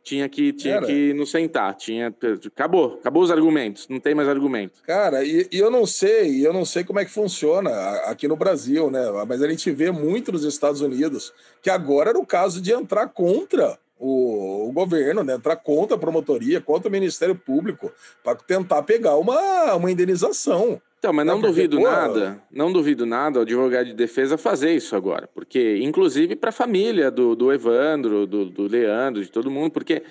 tinha 0.08 0.28
que 0.28 0.52
tinha 0.54 0.80
que 0.80 1.12
nos 1.12 1.30
sentar, 1.30 1.74
tinha 1.74 2.14
acabou, 2.46 2.94
acabou 2.94 3.22
os 3.22 3.30
argumentos, 3.30 3.86
não 3.88 4.00
tem 4.00 4.14
mais 4.14 4.26
argumento. 4.26 4.80
Cara, 4.86 5.22
e, 5.22 5.46
e, 5.52 5.58
eu 5.58 5.70
não 5.70 5.84
sei, 5.84 6.46
eu 6.46 6.52
não 6.52 6.64
sei 6.64 6.82
como 6.82 6.98
é 6.98 7.04
que 7.04 7.10
funciona 7.10 7.70
aqui 8.06 8.26
no 8.26 8.36
Brasil, 8.36 8.90
né? 8.90 9.00
Mas 9.26 9.42
a 9.42 9.48
gente 9.48 9.70
vê 9.70 9.90
muito 9.90 10.32
nos 10.32 10.44
Estados 10.44 10.80
Unidos 10.80 11.32
que 11.60 11.68
agora 11.68 12.10
era 12.10 12.18
o 12.18 12.24
caso 12.24 12.62
de 12.62 12.72
entrar 12.72 13.08
contra 13.08 13.78
o, 13.98 14.68
o 14.68 14.72
governo, 14.72 15.22
né? 15.22 15.34
Entrar 15.34 15.56
contra 15.56 15.96
a 15.96 15.98
promotoria, 15.98 16.60
contra 16.60 16.88
o 16.88 16.92
Ministério 16.92 17.34
Público, 17.34 17.92
para 18.22 18.36
tentar 18.36 18.82
pegar 18.82 19.16
uma, 19.16 19.74
uma 19.74 19.90
indenização. 19.90 20.80
Então, 20.98 21.12
mas 21.12 21.24
não, 21.24 21.34
não 21.34 21.42
duvido 21.42 21.76
porque, 21.76 21.92
nada, 21.92 22.42
não 22.50 22.72
duvido 22.72 23.06
nada 23.06 23.38
o 23.38 23.42
advogado 23.42 23.86
de 23.86 23.94
defesa 23.94 24.36
fazer 24.36 24.72
isso 24.72 24.96
agora, 24.96 25.28
porque 25.32 25.78
inclusive 25.78 26.34
para 26.34 26.50
a 26.50 26.52
família 26.52 27.08
do, 27.08 27.36
do 27.36 27.52
Evandro, 27.52 28.26
do, 28.26 28.46
do 28.46 28.66
Leandro, 28.66 29.22
de 29.22 29.30
todo 29.30 29.48
mundo, 29.48 29.70
porque 29.70 30.02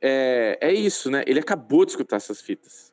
é, 0.00 0.58
é 0.60 0.72
isso, 0.72 1.10
né? 1.10 1.24
Ele 1.26 1.40
acabou 1.40 1.84
de 1.84 1.92
escutar 1.92 2.16
essas 2.16 2.40
fitas. 2.40 2.92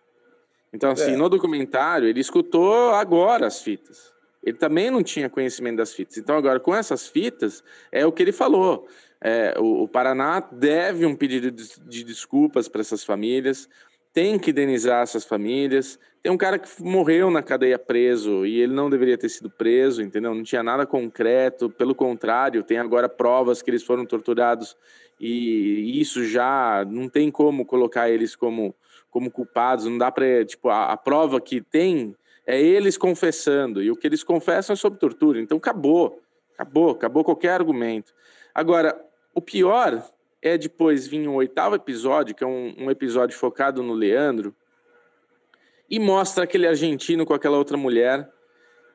Então, 0.73 0.91
assim, 0.91 1.13
é. 1.13 1.17
no 1.17 1.29
documentário, 1.29 2.07
ele 2.07 2.19
escutou 2.19 2.91
agora 2.91 3.47
as 3.47 3.61
fitas. 3.61 4.13
Ele 4.43 4.57
também 4.57 4.89
não 4.89 5.03
tinha 5.03 5.29
conhecimento 5.29 5.77
das 5.77 5.93
fitas. 5.93 6.17
Então, 6.17 6.37
agora, 6.37 6.59
com 6.59 6.73
essas 6.73 7.07
fitas, 7.07 7.63
é 7.91 8.05
o 8.05 8.11
que 8.11 8.23
ele 8.23 8.31
falou. 8.31 8.87
É, 9.21 9.53
o, 9.59 9.83
o, 9.83 9.87
Paraná 9.87 10.39
deve 10.39 11.05
um 11.05 11.15
pedido 11.15 11.51
de, 11.51 11.67
de 11.81 12.03
desculpas 12.03 12.69
para 12.69 12.81
essas 12.81 13.03
famílias 13.03 13.67
tem 14.13 14.39
que 14.39 14.51
indenizar 14.51 15.03
essas 15.03 15.23
famílias. 15.23 15.99
Tem 16.21 16.31
um 16.31 16.37
cara 16.37 16.59
que 16.59 16.67
morreu 16.83 17.31
na 17.31 17.41
cadeia 17.41 17.79
preso 17.79 18.45
e 18.45 18.59
ele 18.59 18.73
não 18.73 18.89
deveria 18.89 19.17
ter 19.17 19.29
sido 19.29 19.49
preso, 19.49 20.01
entendeu? 20.01 20.33
Não 20.33 20.43
tinha 20.43 20.63
nada 20.63 20.85
concreto, 20.85 21.69
pelo 21.69 21.95
contrário, 21.95 22.63
tem 22.63 22.77
agora 22.77 23.07
provas 23.07 23.61
que 23.61 23.69
eles 23.71 23.83
foram 23.83 24.05
torturados 24.05 24.75
e 25.19 25.99
isso 25.99 26.25
já 26.25 26.85
não 26.89 27.07
tem 27.07 27.31
como 27.31 27.65
colocar 27.65 28.09
eles 28.09 28.35
como, 28.35 28.75
como 29.09 29.31
culpados, 29.31 29.85
não 29.85 29.97
dá 29.97 30.11
para, 30.11 30.43
tipo, 30.45 30.69
a, 30.69 30.91
a 30.91 30.97
prova 30.97 31.39
que 31.39 31.61
tem 31.61 32.15
é 32.45 32.59
eles 32.59 32.97
confessando 32.97 33.81
e 33.81 33.91
o 33.91 33.95
que 33.95 34.07
eles 34.07 34.23
confessam 34.23 34.73
é 34.73 34.77
sobre 34.77 34.99
tortura. 34.99 35.39
Então 35.39 35.57
acabou, 35.57 36.21
acabou, 36.57 36.91
acabou 36.91 37.23
qualquer 37.23 37.51
argumento. 37.51 38.13
Agora, 38.53 38.99
o 39.33 39.41
pior 39.41 40.03
é 40.41 40.57
depois 40.57 41.07
vir 41.07 41.27
um 41.27 41.35
oitavo 41.35 41.75
episódio, 41.75 42.35
que 42.35 42.43
é 42.43 42.47
um, 42.47 42.75
um 42.77 42.91
episódio 42.91 43.37
focado 43.37 43.83
no 43.83 43.93
Leandro, 43.93 44.55
e 45.89 45.99
mostra 45.99 46.43
aquele 46.43 46.67
argentino 46.67 47.25
com 47.25 47.33
aquela 47.33 47.57
outra 47.57 47.75
mulher 47.75 48.29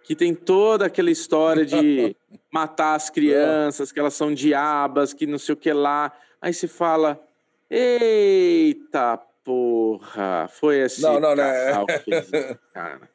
que 0.04 0.14
tem 0.14 0.34
toda 0.34 0.86
aquela 0.86 1.10
história 1.10 1.64
de 1.64 2.14
matar 2.52 2.94
as 2.94 3.08
crianças, 3.08 3.90
que 3.90 3.98
elas 3.98 4.14
são 4.14 4.32
diabas, 4.32 5.14
que 5.14 5.26
não 5.26 5.38
sei 5.38 5.54
o 5.54 5.56
que 5.56 5.72
lá. 5.72 6.12
Aí 6.40 6.52
se 6.52 6.68
fala, 6.68 7.20
eita 7.70 9.18
porra, 9.42 10.48
foi 10.48 10.78
esse 10.78 11.02
não, 11.02 11.20
não, 11.20 11.34
não. 11.34 11.86
fez 11.86 12.28
isso, 12.28 12.58
cara. 12.72 13.08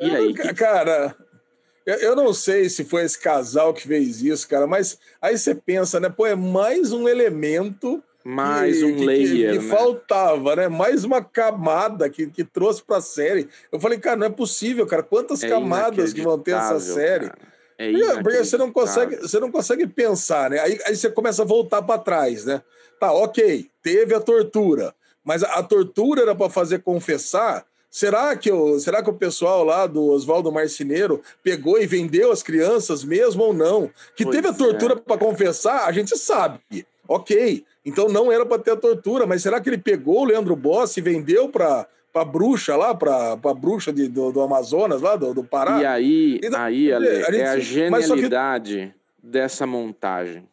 E 0.00 0.10
aí? 0.10 0.34
Que... 0.34 0.52
Cara, 0.54 1.16
eu 1.86 2.16
não 2.16 2.32
sei 2.32 2.68
se 2.68 2.84
foi 2.84 3.02
esse 3.02 3.18
casal 3.18 3.74
que 3.74 3.86
fez 3.86 4.22
isso, 4.22 4.48
cara, 4.48 4.66
mas 4.66 4.98
aí 5.20 5.36
você 5.36 5.54
pensa, 5.54 6.00
né? 6.00 6.08
Pô, 6.08 6.26
é 6.26 6.34
mais 6.34 6.92
um 6.92 7.08
elemento. 7.08 8.02
Mais 8.24 8.78
que, 8.78 8.84
um 8.84 9.04
layer. 9.04 9.52
Que, 9.52 9.58
que 9.58 9.66
né? 9.66 9.76
faltava, 9.76 10.56
né? 10.56 10.68
Mais 10.68 11.04
uma 11.04 11.22
camada 11.22 12.08
que, 12.08 12.26
que 12.28 12.42
trouxe 12.42 12.82
pra 12.82 13.02
série. 13.02 13.48
Eu 13.70 13.78
falei, 13.78 13.98
cara, 13.98 14.16
não 14.16 14.26
é 14.26 14.30
possível, 14.30 14.86
cara. 14.86 15.02
Quantas 15.02 15.42
é 15.42 15.48
camadas 15.48 16.14
que 16.14 16.22
vão 16.22 16.38
ter 16.38 16.52
essa 16.52 16.80
série? 16.80 17.30
É 17.76 18.22
Porque 18.22 18.44
você 18.44 18.56
não 18.56 18.72
consegue, 18.72 19.16
você 19.16 19.38
não 19.38 19.50
consegue 19.50 19.86
pensar, 19.86 20.50
né? 20.50 20.60
Aí, 20.60 20.78
aí 20.86 20.96
você 20.96 21.10
começa 21.10 21.42
a 21.42 21.46
voltar 21.46 21.82
para 21.82 22.00
trás, 22.00 22.44
né? 22.46 22.62
Tá, 22.98 23.12
ok, 23.12 23.68
teve 23.82 24.14
a 24.14 24.20
tortura, 24.20 24.94
mas 25.22 25.42
a, 25.42 25.54
a 25.54 25.62
tortura 25.62 26.22
era 26.22 26.34
para 26.34 26.48
fazer 26.48 26.78
confessar 26.78 27.66
Será 27.94 28.36
que, 28.36 28.50
o, 28.50 28.80
será 28.80 29.04
que 29.04 29.08
o 29.08 29.14
pessoal 29.14 29.62
lá 29.62 29.86
do 29.86 30.06
Oswaldo 30.06 30.50
Marceneiro 30.50 31.22
pegou 31.44 31.80
e 31.80 31.86
vendeu 31.86 32.32
as 32.32 32.42
crianças 32.42 33.04
mesmo 33.04 33.44
ou 33.44 33.54
não? 33.54 33.88
Que 34.16 34.24
pois 34.24 34.34
teve 34.34 34.48
a 34.48 34.52
tortura 34.52 34.94
é. 34.94 34.96
para 34.96 35.16
confessar, 35.16 35.86
a 35.86 35.92
gente 35.92 36.18
sabe. 36.18 36.58
Ok, 37.06 37.64
então 37.86 38.08
não 38.08 38.32
era 38.32 38.44
para 38.44 38.60
ter 38.60 38.72
a 38.72 38.76
tortura, 38.76 39.26
mas 39.26 39.42
será 39.42 39.60
que 39.60 39.70
ele 39.70 39.78
pegou 39.78 40.22
o 40.22 40.24
Leandro 40.24 40.56
Boss 40.56 40.96
e 40.96 41.00
vendeu 41.00 41.48
para 41.48 41.86
para 42.12 42.24
bruxa 42.24 42.74
lá, 42.74 42.96
para 42.96 43.32
a 43.34 43.54
bruxa 43.54 43.92
de, 43.92 44.08
do, 44.08 44.32
do, 44.32 44.40
Amazonas, 44.40 45.00
lá 45.00 45.14
do, 45.14 45.32
do 45.32 45.44
Pará. 45.44 45.80
E 45.80 45.86
aí, 45.86 46.40
então, 46.42 46.60
aí 46.60 46.92
Ale, 46.92 47.08
a 47.08 47.30
gente, 47.30 47.40
é 47.40 47.46
a 47.46 47.58
genialidade 47.60 48.94
que... 49.20 49.26
dessa 49.28 49.66
montagem. 49.66 50.48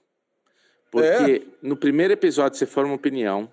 Porque 0.92 1.44
é. 1.44 1.68
no 1.68 1.76
primeiro 1.76 2.14
episódio 2.14 2.58
você 2.58 2.68
forma 2.68 2.92
uma 2.92 2.96
opinião, 2.96 3.50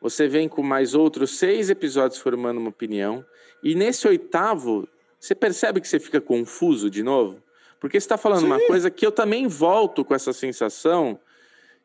você 0.00 0.26
vem 0.26 0.48
com 0.48 0.62
mais 0.64 0.94
outros 0.94 1.38
seis 1.38 1.70
episódios 1.70 2.20
formando 2.20 2.58
uma 2.58 2.70
opinião, 2.70 3.24
e 3.62 3.74
nesse 3.74 4.06
oitavo, 4.08 4.88
você 5.18 5.34
percebe 5.34 5.80
que 5.80 5.88
você 5.88 6.00
fica 6.00 6.20
confuso 6.20 6.90
de 6.90 7.02
novo? 7.02 7.42
Porque 7.80 7.98
você 7.98 8.04
está 8.04 8.16
falando 8.16 8.40
Sim. 8.40 8.46
uma 8.46 8.60
coisa 8.66 8.90
que 8.90 9.04
eu 9.04 9.12
também 9.12 9.46
volto 9.46 10.04
com 10.04 10.14
essa 10.14 10.32
sensação 10.32 11.18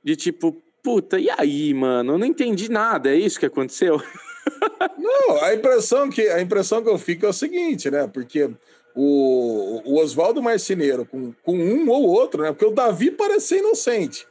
de 0.04 0.16
tipo, 0.16 0.56
puta, 0.82 1.20
e 1.20 1.30
aí, 1.30 1.74
mano? 1.74 2.14
Eu 2.14 2.18
não 2.18 2.26
entendi 2.26 2.70
nada, 2.70 3.10
é 3.10 3.16
isso 3.16 3.40
que 3.40 3.46
aconteceu? 3.46 4.02
Não, 4.98 5.44
a 5.44 5.54
impressão 5.54 6.10
que, 6.10 6.22
a 6.30 6.42
impressão 6.42 6.82
que 6.82 6.90
eu 6.90 6.98
fico 6.98 7.26
é 7.26 7.30
o 7.30 7.34
seguinte, 7.34 7.92
né? 7.92 8.08
Porque 8.08 8.50
o, 8.96 9.82
o 9.84 10.00
Oswaldo 10.00 10.42
Marceneiro 10.42 11.06
com, 11.06 11.34
com 11.44 11.58
um 11.58 11.90
ou 11.90 12.04
outro, 12.04 12.44
né? 12.44 12.52
Porque 12.54 12.66
o 12.66 12.72
Davi 12.72 13.12
parece 13.12 13.48
ser 13.48 13.60
inocente 13.60 14.26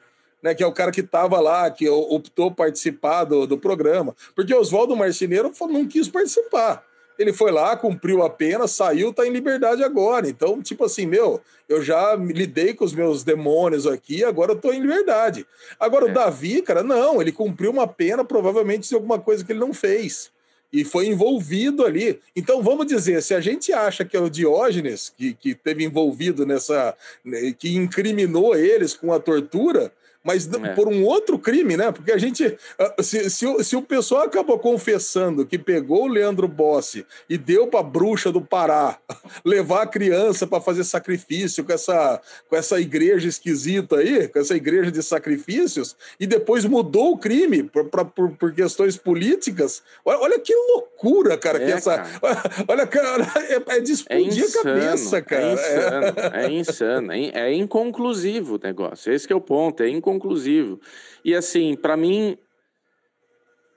né, 0.46 0.54
que 0.54 0.62
é 0.62 0.66
o 0.66 0.72
cara 0.72 0.92
que 0.92 1.00
estava 1.00 1.40
lá, 1.40 1.68
que 1.70 1.88
optou 1.88 2.52
participar 2.52 3.24
do, 3.24 3.48
do 3.48 3.59
programa. 3.59 4.14
Porque 4.35 4.54
Oswaldo 4.54 4.94
Marceneiro 4.94 5.50
não 5.62 5.87
quis 5.88 6.09
participar. 6.09 6.85
Ele 7.18 7.33
foi 7.33 7.50
lá, 7.50 7.76
cumpriu 7.76 8.22
a 8.22 8.31
pena, 8.31 8.68
saiu, 8.68 9.12
tá 9.12 9.26
em 9.26 9.31
liberdade 9.31 9.83
agora. 9.83 10.29
Então, 10.29 10.61
tipo 10.62 10.85
assim, 10.85 11.07
meu, 11.07 11.40
eu 11.68 11.83
já 11.83 12.14
lidei 12.14 12.74
com 12.74 12.85
os 12.85 12.94
meus 12.94 13.24
demônios 13.24 13.87
aqui, 13.87 14.22
agora 14.24 14.52
eu 14.52 14.57
tô 14.57 14.72
em 14.72 14.81
liberdade. 14.81 15.46
Agora, 15.81 16.07
é. 16.07 16.11
o 16.11 16.14
Davi, 16.14 16.62
cara, 16.62 16.83
não, 16.83 17.20
ele 17.20 17.33
cumpriu 17.33 17.70
uma 17.70 17.87
pena, 17.87 18.24
provavelmente 18.24 18.88
de 18.88 18.94
alguma 18.94 19.18
coisa 19.18 19.44
que 19.44 19.52
ele 19.52 19.61
não 19.61 19.72
fez. 19.72 20.31
E 20.72 20.85
foi 20.85 21.07
envolvido 21.07 21.85
ali. 21.85 22.20
Então, 22.35 22.62
vamos 22.62 22.87
dizer, 22.87 23.22
se 23.22 23.35
a 23.35 23.40
gente 23.40 23.72
acha 23.72 24.05
que 24.05 24.16
é 24.16 24.20
o 24.20 24.29
Diógenes 24.29 25.12
que, 25.16 25.33
que 25.33 25.55
teve 25.55 25.85
envolvido 25.85 26.44
nessa. 26.44 26.94
Né, 27.24 27.55
que 27.57 27.74
incriminou 27.74 28.55
eles 28.55 28.94
com 28.94 29.12
a 29.12 29.20
tortura, 29.20 29.92
mas 30.27 30.53
é. 30.53 30.75
por 30.75 30.89
um 30.89 31.05
outro 31.05 31.39
crime, 31.39 31.77
né? 31.77 31.93
Porque 31.93 32.11
a 32.11 32.19
gente. 32.19 32.59
Ah, 32.77 33.01
se, 33.01 33.31
se, 33.31 33.47
o, 33.47 33.62
se 33.62 33.77
o 33.77 33.83
pessoal 33.83 34.25
acabou 34.25 34.59
confessando 34.59 35.47
que 35.47 35.57
pegou 35.57 36.05
o 36.05 36.09
Leandro 36.09 36.49
Bossi 36.49 37.07
e 37.31 37.39
deu 37.39 37.69
para 37.69 37.81
a 37.81 37.85
bruxa 37.85 38.33
do 38.33 38.41
Pará 38.41 38.99
levar 39.45 39.83
a 39.83 39.87
criança 39.87 40.45
para 40.45 40.61
fazer 40.61 40.83
sacrifício 40.83 41.65
com 41.65 41.73
essa, 41.73 42.21
com 42.49 42.57
essa 42.57 42.81
igreja 42.81 43.29
esquisita 43.29 43.99
aí, 43.99 44.27
com 44.27 44.41
essa 44.41 44.57
igreja 44.57 44.91
de 44.91 45.01
sacrifícios, 45.01 45.97
e 46.19 46.27
depois 46.27 46.65
mudou 46.65 47.12
o 47.12 47.19
crime 47.19 47.62
pra, 47.62 47.85
pra 47.85 48.05
por, 48.05 48.33
por, 48.33 48.53
questões 48.53 48.97
políticas, 48.97 49.83
olha, 50.05 50.19
olha 50.19 50.41
que 50.41 50.53
loucura, 50.55 51.39
cara, 51.39 51.62
é, 51.62 51.67
que 51.67 51.73
essa. 51.73 51.99
Cara. 51.99 52.07
Olha, 52.69 52.87
cara, 52.87 53.27
é, 53.49 53.77
é 53.77 53.81
de 53.81 53.93
explodir 53.93 54.43
é 54.43 54.47
a 54.47 54.62
cabeça, 54.62 55.23
cara. 55.23 55.45
É 55.45 55.53
insano, 55.53 56.15
é, 56.35 56.51
insano, 56.51 57.12
é, 57.12 57.31
é 57.35 57.55
inconclusivo 57.55 58.57
o 58.57 58.61
negócio. 58.62 59.12
Esse 59.12 59.31
é 59.33 59.37
o 59.37 59.41
ponto, 59.41 59.83
é 59.83 59.89
inconclusivo 59.89 60.15
conclusivo. 60.18 60.81
E 61.24 61.35
assim, 61.35 61.76
para 61.76 61.96
mim. 61.96 62.38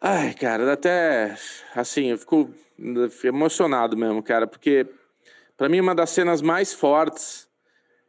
Ai, 0.01 0.33
cara, 0.33 0.71
até. 0.73 1.35
Assim, 1.75 2.07
eu 2.07 2.17
fico 2.17 2.49
emocionado 3.23 3.97
mesmo, 3.97 4.23
cara, 4.23 4.47
porque 4.47 4.87
para 5.57 5.67
mim 5.67 5.81
uma 5.81 5.93
das 5.93 6.09
cenas 6.11 6.41
mais 6.41 6.73
fortes 6.73 7.49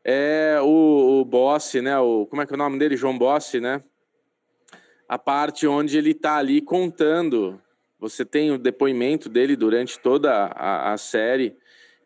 é 0.05 0.59
o, 0.63 1.23
o 1.23 1.83
né? 1.83 1.99
O, 1.99 2.27
como 2.27 2.43
é 2.43 2.47
que 2.47 2.53
é 2.53 2.55
o 2.55 2.59
nome 2.59 2.79
dele? 2.79 2.97
João 2.97 3.19
Bossi, 3.19 3.61
né? 3.61 3.83
A 5.09 5.19
parte 5.19 5.67
onde 5.67 5.99
ele 5.99 6.15
tá 6.15 6.37
ali 6.37 6.61
contando. 6.61 7.61
Você 7.99 8.25
tem 8.25 8.51
o 8.51 8.59
depoimento 8.59 9.29
dele 9.29 9.57
durante 9.57 9.99
toda 9.99 10.33
a, 10.33 10.93
a 10.93 10.97
série 10.97 11.57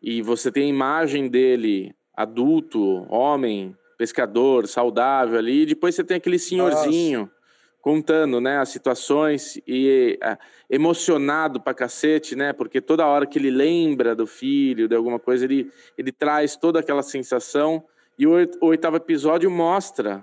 e 0.03 0.23
você 0.23 0.51
tem 0.51 0.65
a 0.65 0.69
imagem 0.69 1.29
dele 1.29 1.95
adulto, 2.17 3.07
homem, 3.09 3.77
pescador, 4.05 4.69
saudável 4.69 5.39
ali, 5.39 5.63
e 5.63 5.67
depois 5.67 5.95
você 5.95 6.05
tem 6.05 6.19
aquele 6.19 6.39
senhorzinho 6.39 7.21
Nossa. 7.21 7.33
contando, 7.81 8.39
né, 8.39 8.59
as 8.59 8.69
situações 8.69 9.59
e 9.67 10.19
é, 10.23 10.37
emocionado 10.69 11.59
pra 11.59 11.73
cacete, 11.73 12.37
né, 12.37 12.53
porque 12.53 12.83
toda 12.83 13.07
hora 13.07 13.27
que 13.27 13.39
ele 13.39 13.51
lembra 13.51 14.15
do 14.15 14.27
filho, 14.27 14.87
de 14.87 14.95
alguma 14.95 15.19
coisa, 15.19 15.47
ele, 15.47 15.71
ele 15.97 16.13
traz 16.13 16.55
toda 16.55 16.81
aquela 16.81 17.03
sensação, 17.03 17.83
e 18.19 18.27
o, 18.27 18.33
oitavo 18.61 18.97
episódio 18.97 19.51
mostra 19.51 20.19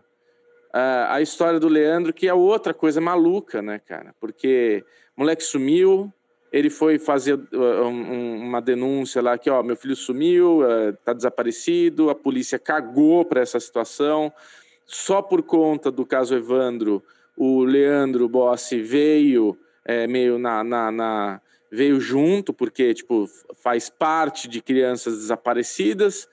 uh, 0.67 1.09
a 1.09 1.19
história 1.19 1.59
do 1.59 1.67
Leandro, 1.67 2.13
que 2.13 2.27
é 2.27 2.33
outra 2.33 2.73
coisa 2.73 3.01
maluca, 3.01 3.63
né, 3.63 3.79
cara, 3.79 4.13
porque 4.19 4.85
o 5.17 5.21
moleque 5.21 5.43
sumiu, 5.43 6.13
ele 6.51 6.69
foi 6.69 6.99
fazer 6.99 7.35
uh, 7.35 7.83
um, 7.83 8.47
uma 8.47 8.61
denúncia 8.61 9.21
lá 9.21 9.37
que, 9.37 9.49
ó, 9.49 9.63
meu 9.63 9.75
filho 9.75 9.95
sumiu, 9.95 10.61
está 10.89 11.13
uh, 11.13 11.15
desaparecido, 11.15 12.09
a 12.09 12.15
polícia 12.15 12.59
cagou 12.59 13.23
para 13.23 13.41
essa 13.41 13.59
situação. 13.59 14.33
Só 14.85 15.21
por 15.21 15.41
conta 15.43 15.89
do 15.89 16.05
caso 16.05 16.35
Evandro, 16.35 17.01
o 17.37 17.63
Leandro 17.63 18.27
Bossi 18.27 18.81
veio 18.81 19.57
é, 19.85 20.05
meio 20.07 20.37
na, 20.37 20.63
na, 20.63 20.91
na, 20.91 21.41
veio 21.71 21.99
junto, 21.99 22.53
porque 22.53 22.93
tipo 22.93 23.27
faz 23.63 23.89
parte 23.89 24.47
de 24.47 24.61
crianças 24.61 25.17
desaparecidas. 25.17 26.27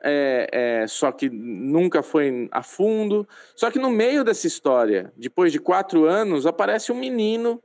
É, 0.00 0.48
é, 0.52 0.86
só 0.86 1.10
que 1.10 1.28
nunca 1.28 2.02
foi 2.02 2.48
a 2.52 2.62
fundo. 2.62 3.28
Só 3.56 3.70
que 3.70 3.80
no 3.80 3.90
meio 3.90 4.22
dessa 4.22 4.46
história, 4.46 5.12
depois 5.16 5.50
de 5.50 5.58
quatro 5.58 6.04
anos, 6.04 6.46
aparece 6.46 6.92
um 6.92 6.96
menino 6.96 7.60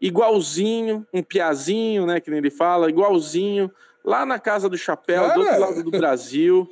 igualzinho, 0.00 1.06
um 1.12 1.22
piazinho, 1.22 2.06
né, 2.06 2.20
que 2.20 2.30
nem 2.30 2.38
ele 2.38 2.50
fala, 2.50 2.88
igualzinho, 2.88 3.70
lá 4.04 4.24
na 4.24 4.38
casa 4.38 4.68
do 4.68 4.78
chapéu, 4.78 5.22
Cara. 5.22 5.34
do 5.34 5.40
outro 5.40 5.60
lado 5.60 5.82
do 5.82 5.90
Brasil. 5.90 6.68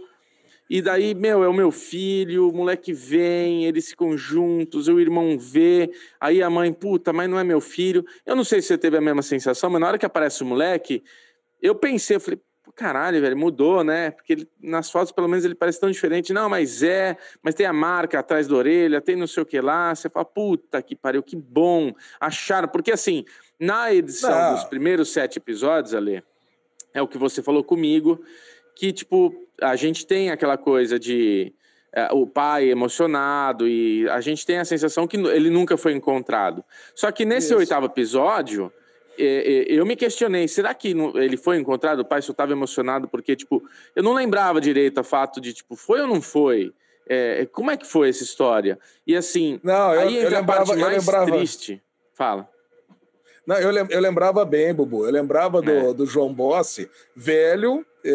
E 0.68 0.80
daí, 0.80 1.14
meu, 1.14 1.44
é 1.44 1.48
o 1.48 1.52
meu 1.52 1.70
filho, 1.70 2.48
o 2.48 2.52
moleque 2.52 2.92
vem, 2.92 3.66
eles 3.66 3.90
ficam 3.90 4.16
juntos, 4.16 4.88
o 4.88 4.98
irmão 4.98 5.38
vê, 5.38 5.90
aí 6.18 6.42
a 6.42 6.48
mãe, 6.48 6.72
puta, 6.72 7.12
mas 7.12 7.28
não 7.28 7.38
é 7.38 7.44
meu 7.44 7.60
filho. 7.60 8.04
Eu 8.24 8.34
não 8.34 8.44
sei 8.44 8.62
se 8.62 8.68
você 8.68 8.78
teve 8.78 8.96
a 8.96 9.00
mesma 9.00 9.22
sensação, 9.22 9.68
mas 9.68 9.80
na 9.80 9.88
hora 9.88 9.98
que 9.98 10.06
aparece 10.06 10.42
o 10.42 10.46
moleque, 10.46 11.04
eu 11.60 11.74
pensei, 11.74 12.16
eu 12.16 12.20
falei, 12.20 12.40
caralho, 12.72 13.20
velho, 13.20 13.36
mudou, 13.36 13.84
né? 13.84 14.10
Porque 14.10 14.32
ele, 14.32 14.48
nas 14.60 14.90
fotos, 14.90 15.12
pelo 15.12 15.28
menos, 15.28 15.44
ele 15.44 15.54
parece 15.54 15.80
tão 15.80 15.90
diferente. 15.90 16.32
Não, 16.32 16.48
mas 16.48 16.82
é, 16.82 17.16
mas 17.42 17.54
tem 17.54 17.66
a 17.66 17.72
marca 17.72 18.18
atrás 18.18 18.48
da 18.48 18.56
orelha, 18.56 19.00
tem 19.00 19.16
não 19.16 19.26
sei 19.26 19.42
o 19.42 19.46
que 19.46 19.60
lá. 19.60 19.94
Você 19.94 20.08
fala, 20.08 20.24
puta 20.24 20.80
que 20.82 20.96
pariu, 20.96 21.22
que 21.22 21.36
bom. 21.36 21.92
Acharam, 22.20 22.68
porque 22.68 22.92
assim, 22.92 23.24
na 23.58 23.92
edição 23.92 24.30
não. 24.30 24.54
dos 24.54 24.64
primeiros 24.64 25.12
sete 25.12 25.38
episódios, 25.38 25.94
Ale, 25.94 26.22
é 26.92 27.02
o 27.02 27.08
que 27.08 27.18
você 27.18 27.42
falou 27.42 27.62
comigo, 27.64 28.22
que, 28.76 28.92
tipo, 28.92 29.34
a 29.60 29.76
gente 29.76 30.06
tem 30.06 30.30
aquela 30.30 30.56
coisa 30.56 30.98
de. 30.98 31.52
É, 31.96 32.08
o 32.12 32.26
pai 32.26 32.68
emocionado 32.68 33.68
e 33.68 34.08
a 34.08 34.20
gente 34.20 34.44
tem 34.44 34.58
a 34.58 34.64
sensação 34.64 35.06
que 35.06 35.16
ele 35.16 35.48
nunca 35.48 35.76
foi 35.76 35.92
encontrado. 35.92 36.64
Só 36.92 37.12
que 37.12 37.24
nesse 37.24 37.48
Isso. 37.48 37.56
oitavo 37.56 37.86
episódio, 37.86 38.72
eu 39.18 39.84
me 39.86 39.96
questionei, 39.96 40.48
será 40.48 40.74
que 40.74 40.94
ele 41.14 41.36
foi 41.36 41.56
encontrado? 41.56 42.00
O 42.00 42.04
pai 42.04 42.22
só 42.22 42.32
estava 42.32 42.52
emocionado 42.52 43.08
porque, 43.08 43.36
tipo, 43.36 43.62
eu 43.94 44.02
não 44.02 44.12
lembrava 44.12 44.60
direito 44.60 44.98
a 44.98 45.04
fato 45.04 45.40
de, 45.40 45.52
tipo, 45.52 45.76
foi 45.76 46.00
ou 46.00 46.06
não 46.06 46.20
foi? 46.20 46.72
É, 47.06 47.46
como 47.52 47.70
é 47.70 47.76
que 47.76 47.86
foi 47.86 48.08
essa 48.08 48.22
história? 48.22 48.78
E 49.06 49.14
assim, 49.14 49.60
não, 49.62 49.94
eu, 49.94 50.00
aí 50.00 50.16
eu 50.16 50.30
lembrava, 50.30 50.62
a 50.62 50.66
parte 50.66 50.80
mais 50.80 50.98
lembrava... 50.98 51.30
triste. 51.30 51.82
Fala. 52.12 52.48
Não, 53.46 53.56
eu, 53.56 53.72
eu 53.90 54.00
lembrava 54.00 54.44
bem, 54.44 54.72
Bubu. 54.72 55.04
Eu 55.04 55.12
lembrava 55.12 55.60
do, 55.60 55.70
é. 55.70 55.94
do 55.94 56.06
João 56.06 56.32
Bossi, 56.32 56.88
velho, 57.14 57.84
é, 58.02 58.10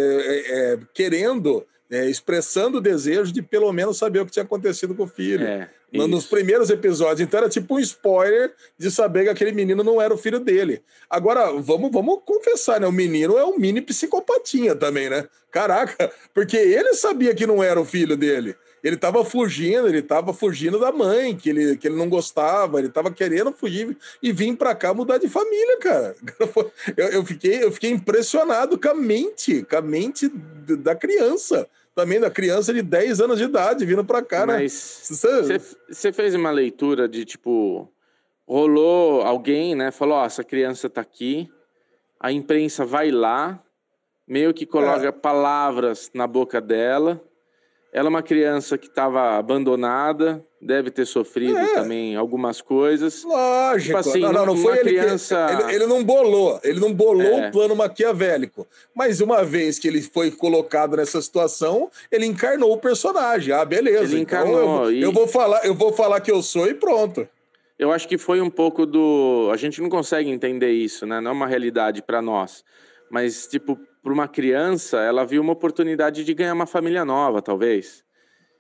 é, 0.74 0.80
querendo, 0.94 1.66
expressando 1.90 2.80
o 2.80 2.82
desejo 2.82 3.32
de 3.32 3.42
pelo 3.42 3.72
menos 3.72 3.98
saber 3.98 4.22
o 4.22 4.26
que 4.26 4.32
tinha 4.32 4.44
acontecido 4.44 4.96
com 4.96 5.04
o 5.04 5.08
filho. 5.08 5.46
É. 5.46 5.70
Isso. 5.92 6.08
Nos 6.08 6.26
primeiros 6.28 6.70
episódios. 6.70 7.22
Então 7.22 7.40
era 7.40 7.50
tipo 7.50 7.76
um 7.76 7.80
spoiler 7.80 8.54
de 8.78 8.92
saber 8.92 9.24
que 9.24 9.30
aquele 9.30 9.52
menino 9.52 9.84
não 9.84 10.02
era 10.02 10.14
o 10.14 10.18
filho 10.18 10.40
dele. 10.40 10.82
Agora, 11.10 11.52
vamos, 11.54 11.92
vamos 11.92 12.20
confessar, 12.26 12.80
né? 12.80 12.88
O 12.88 12.92
menino 12.92 13.38
é 13.38 13.46
um 13.46 13.58
mini 13.58 13.82
psicopatinha 13.82 14.76
também, 14.76 15.10
né? 15.10 15.28
Caraca, 15.52 16.12
porque 16.34 16.58
ele 16.58 16.94
sabia 16.94 17.34
que 17.34 17.48
não 17.48 17.64
era 17.64 17.80
o 17.82 17.86
filho 17.86 18.16
dele. 18.16 18.56
Ele 18.84 18.96
estava 18.96 19.26
fugindo, 19.26 19.88
ele 19.88 20.00
estava 20.00 20.34
fugindo 20.34 20.80
da 20.80 20.92
mãe, 20.92 21.36
que 21.36 21.50
ele, 21.50 21.76
que 21.76 21.88
ele 21.88 21.98
não 21.98 22.08
gostava, 22.08 22.80
ele 22.80 22.88
estava 22.88 23.12
querendo 23.12 23.52
fugir 23.52 23.98
e 24.24 24.32
vir 24.32 24.56
para 24.56 24.74
cá 24.74 24.94
mudar 24.94 25.18
de 25.18 25.28
família, 25.28 25.78
cara. 25.80 26.16
Eu, 26.96 27.08
eu, 27.10 27.26
fiquei, 27.26 27.64
eu 27.64 27.72
fiquei 27.72 27.92
impressionado 27.92 28.80
com 28.80 28.90
a 28.90 28.94
mente, 28.94 29.64
com 29.64 29.76
a 29.76 29.82
mente 29.82 30.30
da 30.30 30.96
criança 30.96 31.68
também 31.96 32.20
da 32.20 32.30
criança 32.30 32.74
de 32.74 32.82
10 32.82 33.22
anos 33.22 33.38
de 33.38 33.46
idade 33.46 33.86
vindo 33.86 34.04
para 34.06 34.22
cá, 34.22 34.46
né? 34.46 34.60
Mas 34.60 35.10
você 35.90 36.12
fez 36.12 36.36
uma 36.36 36.52
leitura 36.52 37.08
de 37.08 37.26
tipo 37.26 37.92
rolou 38.48 39.22
alguém, 39.22 39.76
né? 39.76 39.92
Falou, 39.92 40.18
ó, 40.18 40.24
oh, 40.24 40.26
essa 40.26 40.44
criança 40.44 40.90
tá 40.90 41.02
aqui. 41.02 41.52
A 42.20 42.32
imprensa 42.32 42.84
vai 42.84 43.12
lá, 43.12 43.64
meio 44.28 44.54
que 44.54 44.66
coloca 44.66 45.08
é. 45.08 45.12
palavras 45.12 46.10
na 46.14 46.26
boca 46.26 46.60
dela 46.60 47.22
ela 47.92 48.08
é 48.08 48.10
uma 48.10 48.22
criança 48.22 48.78
que 48.78 48.88
estava 48.88 49.38
abandonada, 49.38 50.46
deve 50.62 50.92
ter 50.92 51.06
sofrido 51.06 51.58
é. 51.58 51.74
também 51.74 52.16
algumas 52.16 52.62
coisas. 52.62 53.24
Lógico. 53.24 53.88
Tipo 53.88 53.98
assim, 53.98 54.20
não, 54.20 54.32
não, 54.32 54.46
não 54.48 54.58
foi 54.58 54.80
ele 54.80 54.90
criança... 54.92 55.48
que... 55.48 55.64
Ele, 55.64 55.76
ele, 55.76 55.86
não 55.88 56.04
bolou, 56.04 56.60
ele 56.64 56.80
não 56.80 56.94
bolou 56.94 57.38
o 57.38 57.44
é. 57.46 57.52
plano 57.52 57.76
maquiavélico. 57.76 58.68
Mas 58.94 59.22
uma 59.22 59.44
vez 59.44 59.80
que 59.80 59.88
ele 59.88 60.02
foi 60.02 60.30
colocado 60.30 60.98
nessa 60.98 61.20
situação, 61.20 61.90
ele 62.12 62.26
encarnou 62.26 62.72
o 62.72 62.78
personagem. 62.78 63.54
Ah, 63.54 63.66
beleza. 63.66 64.14
Ele 64.14 64.22
então 64.22 64.40
encarnou. 64.40 64.62
Então 64.62 64.86
eu, 64.86 64.92
e... 64.92 65.02
eu, 65.02 65.12
vou 65.12 65.28
falar, 65.28 65.66
eu 65.66 65.74
vou 65.74 65.92
falar 65.92 66.22
que 66.22 66.32
eu 66.32 66.44
sou 66.44 66.68
e 66.68 66.76
pronto. 66.76 67.28
eu 67.80 67.92
acho 67.92 68.08
que 68.08 68.20
foi 68.20 68.40
um 68.40 68.52
pouco 68.52 68.86
do. 68.86 69.50
A 69.52 69.58
gente 69.58 69.82
não 69.82 69.90
consegue 69.90 70.30
entender 70.30 70.72
isso, 70.72 71.08
né? 71.08 71.20
Não 71.20 71.32
é 71.32 71.34
uma 71.34 71.48
realidade 71.48 72.04
para 72.04 72.22
nós. 72.22 72.64
Mas, 73.10 73.48
tipo, 73.48 73.80
para 74.02 74.14
uma 74.14 74.28
criança, 74.28 74.98
ela 75.02 75.26
viu 75.26 75.42
uma 75.42 75.54
oportunidade 75.54 76.24
de 76.24 76.34
ganhar 76.34 76.54
uma 76.54 76.66
família 76.66 77.04
nova, 77.04 77.42
talvez. 77.42 78.04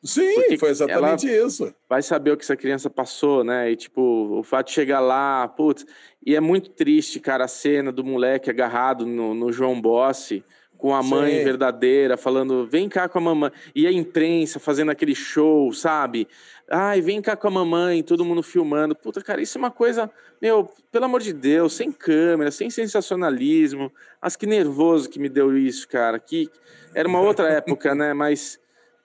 Sim, 0.01 0.33
Porque 0.35 0.57
foi 0.57 0.69
exatamente 0.69 1.27
isso. 1.27 1.73
Vai 1.87 2.01
saber 2.01 2.31
o 2.31 2.37
que 2.37 2.43
essa 2.43 2.55
criança 2.55 2.89
passou, 2.89 3.43
né? 3.43 3.69
E, 3.69 3.75
tipo, 3.75 4.01
o 4.39 4.43
fato 4.43 4.67
de 4.67 4.73
chegar 4.73 5.01
lá, 5.01 5.47
putz. 5.47 5.85
E 6.25 6.35
é 6.35 6.39
muito 6.39 6.69
triste, 6.69 7.19
cara, 7.19 7.45
a 7.45 7.49
cena 7.49 7.91
do 7.91 8.03
moleque 8.03 8.49
agarrado 8.49 9.05
no, 9.05 9.33
no 9.33 9.51
João 9.51 9.79
Bossi 9.79 10.43
com 10.79 10.95
a 10.95 11.03
mãe 11.03 11.39
Sim. 11.39 11.43
verdadeira, 11.43 12.15
falando, 12.15 12.65
vem 12.65 12.87
cá 12.87 13.09
com 13.09 13.19
a 13.19 13.21
mamãe. 13.21 13.51
E 13.75 13.85
a 13.85 13.91
imprensa 13.91 14.59
fazendo 14.61 14.89
aquele 14.89 15.13
show, 15.13 15.71
sabe? 15.73 16.25
Ai, 16.71 17.01
vem 17.01 17.21
cá 17.21 17.35
com 17.35 17.49
a 17.49 17.51
mamãe, 17.51 18.01
todo 18.01 18.23
mundo 18.23 18.41
filmando. 18.41 18.95
Puta, 18.95 19.21
cara, 19.21 19.41
isso 19.41 19.57
é 19.57 19.59
uma 19.59 19.71
coisa, 19.71 20.09
meu, 20.41 20.71
pelo 20.89 21.03
amor 21.03 21.19
de 21.19 21.33
Deus, 21.33 21.73
sem 21.73 21.91
câmera, 21.91 22.49
sem 22.49 22.69
sensacionalismo. 22.69 23.91
Mas 24.21 24.37
que 24.37 24.47
nervoso 24.47 25.09
que 25.09 25.19
me 25.19 25.27
deu 25.27 25.57
isso, 25.57 25.85
cara. 25.85 26.17
Que 26.17 26.49
era 26.95 27.09
uma 27.09 27.19
outra 27.19 27.49
época, 27.51 27.93
né? 27.93 28.13
Mas, 28.13 28.57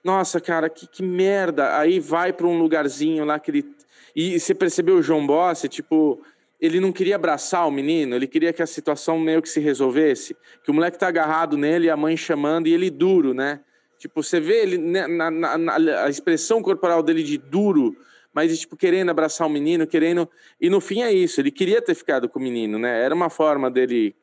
nossa, 0.04 0.40
cara, 0.40 0.70
que, 0.70 0.86
que 0.86 1.02
merda. 1.02 1.76
Aí 1.76 1.98
vai 1.98 2.32
para 2.32 2.46
um 2.46 2.56
lugarzinho 2.56 3.24
lá 3.24 3.40
que 3.40 3.50
ele. 3.50 3.74
E 4.14 4.38
você 4.38 4.54
percebeu 4.54 4.94
o 4.94 5.02
João 5.02 5.26
Boss, 5.26 5.66
tipo, 5.68 6.22
ele 6.60 6.80
não 6.80 6.92
queria 6.92 7.16
abraçar 7.16 7.66
o 7.66 7.70
menino, 7.70 8.14
ele 8.14 8.26
queria 8.26 8.52
que 8.52 8.62
a 8.62 8.66
situação 8.66 9.18
meio 9.18 9.42
que 9.42 9.48
se 9.48 9.60
resolvesse, 9.60 10.36
que 10.62 10.70
o 10.70 10.74
moleque 10.74 10.98
tá 10.98 11.08
agarrado 11.08 11.56
nele, 11.56 11.90
a 11.90 11.96
mãe 11.96 12.16
chamando 12.16 12.66
e 12.66 12.72
ele 12.72 12.90
duro, 12.90 13.34
né? 13.34 13.60
Tipo, 13.98 14.22
você 14.22 14.40
vê 14.40 14.62
ele 14.62 14.78
né, 14.78 15.06
na, 15.06 15.30
na, 15.30 15.58
na, 15.58 16.04
a 16.04 16.10
expressão 16.10 16.62
corporal 16.62 17.02
dele 17.02 17.22
de 17.22 17.38
duro, 17.38 17.96
mas 18.32 18.58
tipo 18.58 18.76
querendo 18.76 19.10
abraçar 19.10 19.46
o 19.46 19.50
menino, 19.50 19.86
querendo 19.86 20.28
e 20.60 20.68
no 20.68 20.80
fim 20.80 21.02
é 21.02 21.12
isso. 21.12 21.40
Ele 21.40 21.50
queria 21.50 21.80
ter 21.80 21.94
ficado 21.94 22.28
com 22.28 22.38
o 22.38 22.42
menino, 22.42 22.78
né? 22.78 23.02
Era 23.02 23.14
uma 23.14 23.30
forma 23.30 23.70
dele 23.70 24.14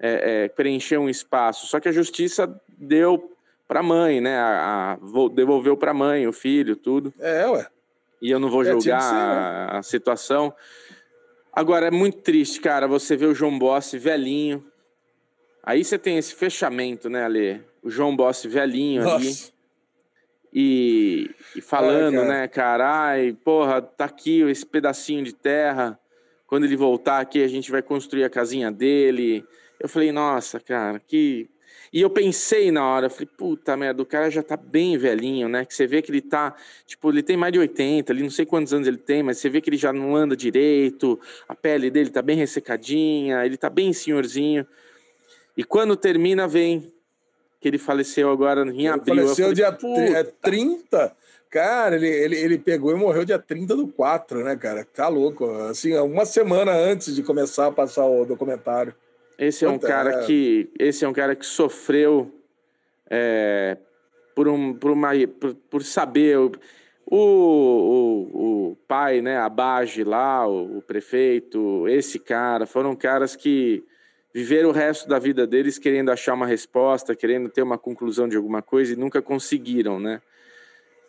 é, 0.00 0.44
é, 0.44 0.48
preencher 0.48 0.98
um 0.98 1.08
espaço. 1.08 1.66
Só 1.66 1.78
que 1.78 1.88
a 1.88 1.92
justiça 1.92 2.60
deu 2.76 3.32
para 3.68 3.80
a 3.80 3.82
mãe, 3.82 4.20
né? 4.20 4.36
A, 4.36 4.92
a, 4.94 5.28
devolveu 5.32 5.76
para 5.76 5.92
a 5.92 5.94
mãe 5.94 6.26
o 6.26 6.32
filho, 6.32 6.74
tudo. 6.74 7.14
É, 7.20 7.46
ué. 7.46 7.66
E 8.20 8.30
eu 8.30 8.38
não 8.38 8.50
vou 8.50 8.62
é, 8.62 8.66
julgar 8.66 9.00
ser, 9.00 9.14
né? 9.14 9.66
a 9.78 9.82
situação. 9.82 10.54
Agora, 11.52 11.86
é 11.86 11.90
muito 11.90 12.18
triste, 12.18 12.60
cara, 12.60 12.88
você 12.88 13.14
vê 13.14 13.26
o 13.26 13.34
João 13.34 13.58
Bossi 13.58 13.98
velhinho. 13.98 14.64
Aí 15.62 15.84
você 15.84 15.98
tem 15.98 16.16
esse 16.16 16.34
fechamento, 16.34 17.10
né, 17.10 17.24
Ale? 17.24 17.62
O 17.82 17.90
João 17.90 18.16
Bossi 18.16 18.48
velhinho 18.48 19.02
Nossa. 19.02 19.16
ali. 19.16 19.36
E, 20.54 21.30
e 21.56 21.60
falando, 21.60 22.18
Ai, 22.18 22.24
cara. 22.24 22.28
né, 22.28 22.48
cara, 22.48 23.06
ai, 23.06 23.36
porra, 23.44 23.80
tá 23.82 24.06
aqui 24.06 24.40
esse 24.42 24.64
pedacinho 24.64 25.22
de 25.22 25.34
terra. 25.34 25.98
Quando 26.46 26.64
ele 26.64 26.76
voltar 26.76 27.20
aqui, 27.20 27.42
a 27.42 27.48
gente 27.48 27.70
vai 27.70 27.82
construir 27.82 28.24
a 28.24 28.30
casinha 28.30 28.70
dele. 28.70 29.44
Eu 29.80 29.88
falei, 29.88 30.12
nossa, 30.12 30.60
cara, 30.60 30.98
que 31.00 31.48
e 31.92 32.00
eu 32.00 32.08
pensei 32.08 32.70
na 32.70 32.86
hora, 32.86 33.10
falei, 33.10 33.28
puta 33.36 33.76
merda, 33.76 34.02
o 34.02 34.06
cara 34.06 34.30
já 34.30 34.42
tá 34.42 34.56
bem 34.56 34.96
velhinho, 34.96 35.48
né? 35.48 35.64
Que 35.66 35.74
você 35.74 35.86
vê 35.86 36.00
que 36.00 36.10
ele 36.10 36.22
tá, 36.22 36.54
tipo, 36.86 37.10
ele 37.10 37.22
tem 37.22 37.36
mais 37.36 37.52
de 37.52 37.58
80, 37.58 38.10
ele 38.10 38.22
não 38.22 38.30
sei 38.30 38.46
quantos 38.46 38.72
anos 38.72 38.88
ele 38.88 38.96
tem, 38.96 39.22
mas 39.22 39.38
você 39.38 39.50
vê 39.50 39.60
que 39.60 39.68
ele 39.68 39.76
já 39.76 39.92
não 39.92 40.16
anda 40.16 40.34
direito, 40.34 41.20
a 41.46 41.54
pele 41.54 41.90
dele 41.90 42.08
tá 42.08 42.22
bem 42.22 42.36
ressecadinha, 42.36 43.44
ele 43.44 43.58
tá 43.58 43.68
bem 43.68 43.92
senhorzinho. 43.92 44.66
E 45.54 45.62
quando 45.62 45.94
termina, 45.94 46.48
vem 46.48 46.90
que 47.60 47.68
ele 47.68 47.78
faleceu 47.78 48.30
agora 48.30 48.62
em 48.62 48.88
abril. 48.88 49.14
Ele 49.14 49.22
faleceu 49.26 49.44
falei, 49.44 49.54
dia 49.54 49.72
30? 50.42 50.96
É 50.96 51.12
cara, 51.50 51.96
ele, 51.96 52.08
ele, 52.08 52.36
ele 52.36 52.58
pegou 52.58 52.90
e 52.90 52.94
morreu 52.94 53.26
dia 53.26 53.38
30 53.38 53.76
do 53.76 53.86
4, 53.86 54.42
né, 54.42 54.56
cara? 54.56 54.82
Tá 54.82 55.08
louco. 55.08 55.44
Assim, 55.68 55.94
uma 55.98 56.24
semana 56.24 56.72
antes 56.72 57.14
de 57.14 57.22
começar 57.22 57.66
a 57.66 57.72
passar 57.72 58.06
o 58.06 58.24
documentário. 58.24 58.94
Esse 59.42 59.64
é 59.64 59.68
um 59.68 59.78
cara 59.78 60.24
que 60.24 60.70
esse 60.78 61.04
é 61.04 61.08
um 61.08 61.12
cara 61.12 61.34
que 61.34 61.44
sofreu 61.44 62.32
é, 63.10 63.76
por 64.36 64.46
um 64.46 64.72
por 64.72 64.92
uma 64.92 65.10
por, 65.40 65.54
por 65.68 65.82
saber 65.82 66.38
o, 66.38 66.52
o, 67.10 68.70
o, 68.70 68.76
pai, 68.86 69.20
né, 69.20 69.36
a 69.36 69.48
Bage 69.48 70.04
lá, 70.04 70.46
o, 70.46 70.78
o, 70.78 70.82
prefeito, 70.82 71.88
esse 71.88 72.20
cara, 72.20 72.66
foram 72.66 72.94
caras 72.94 73.34
que 73.34 73.84
viveram 74.32 74.70
o 74.70 74.72
resto 74.72 75.08
da 75.08 75.18
vida 75.18 75.44
deles 75.44 75.76
querendo 75.76 76.10
achar 76.10 76.34
uma 76.34 76.46
resposta, 76.46 77.16
querendo 77.16 77.48
ter 77.48 77.62
uma 77.62 77.76
conclusão 77.76 78.28
de 78.28 78.36
alguma 78.36 78.62
coisa 78.62 78.92
e 78.92 78.96
nunca 78.96 79.20
conseguiram, 79.20 79.98
né? 79.98 80.22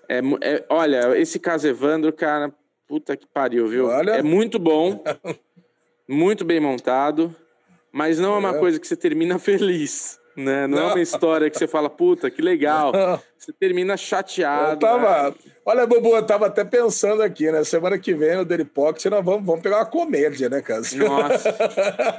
É, 0.09 0.19
é, 0.41 0.65
olha, 0.69 1.15
esse 1.17 1.39
caso 1.39 1.67
Evandro, 1.67 2.11
cara, 2.11 2.51
puta 2.87 3.15
que 3.15 3.27
pariu, 3.27 3.67
viu? 3.67 3.85
Olha. 3.85 4.11
É 4.11 4.23
muito 4.23 4.57
bom, 4.57 5.03
muito 6.09 6.43
bem 6.43 6.59
montado. 6.59 7.33
Mas 7.93 8.17
não 8.17 8.33
é 8.33 8.37
uma 8.39 8.55
é. 8.55 8.59
coisa 8.59 8.79
que 8.79 8.87
você 8.87 8.95
termina 8.97 9.37
feliz, 9.39 10.19
né? 10.35 10.65
Não, 10.65 10.77
não, 10.77 10.89
é 10.89 10.93
uma 10.93 11.01
história 11.01 11.49
que 11.49 11.57
você 11.57 11.67
fala, 11.67 11.89
puta, 11.89 12.31
que 12.31 12.41
legal. 12.41 12.91
Não. 12.91 13.21
Você 13.43 13.51
termina 13.51 13.97
chateado. 13.97 14.71
Eu 14.71 14.79
tava, 14.79 15.29
né? 15.29 15.35
Olha, 15.65 15.85
Bubu, 15.85 16.15
eu 16.15 16.25
tava 16.25 16.47
até 16.47 16.63
pensando 16.63 17.21
aqui, 17.21 17.51
né? 17.51 17.61
Semana 17.65 17.97
que 17.97 18.13
vem 18.13 18.37
no 18.37 18.45
Daily 18.45 18.63
Pocket 18.63 19.05
nós 19.05 19.23
vamos, 19.23 19.45
vamos 19.45 19.61
pegar 19.61 19.77
uma 19.77 19.85
comédia, 19.85 20.49
né, 20.49 20.61
cara? 20.61 20.81
Nossa, 20.81 21.55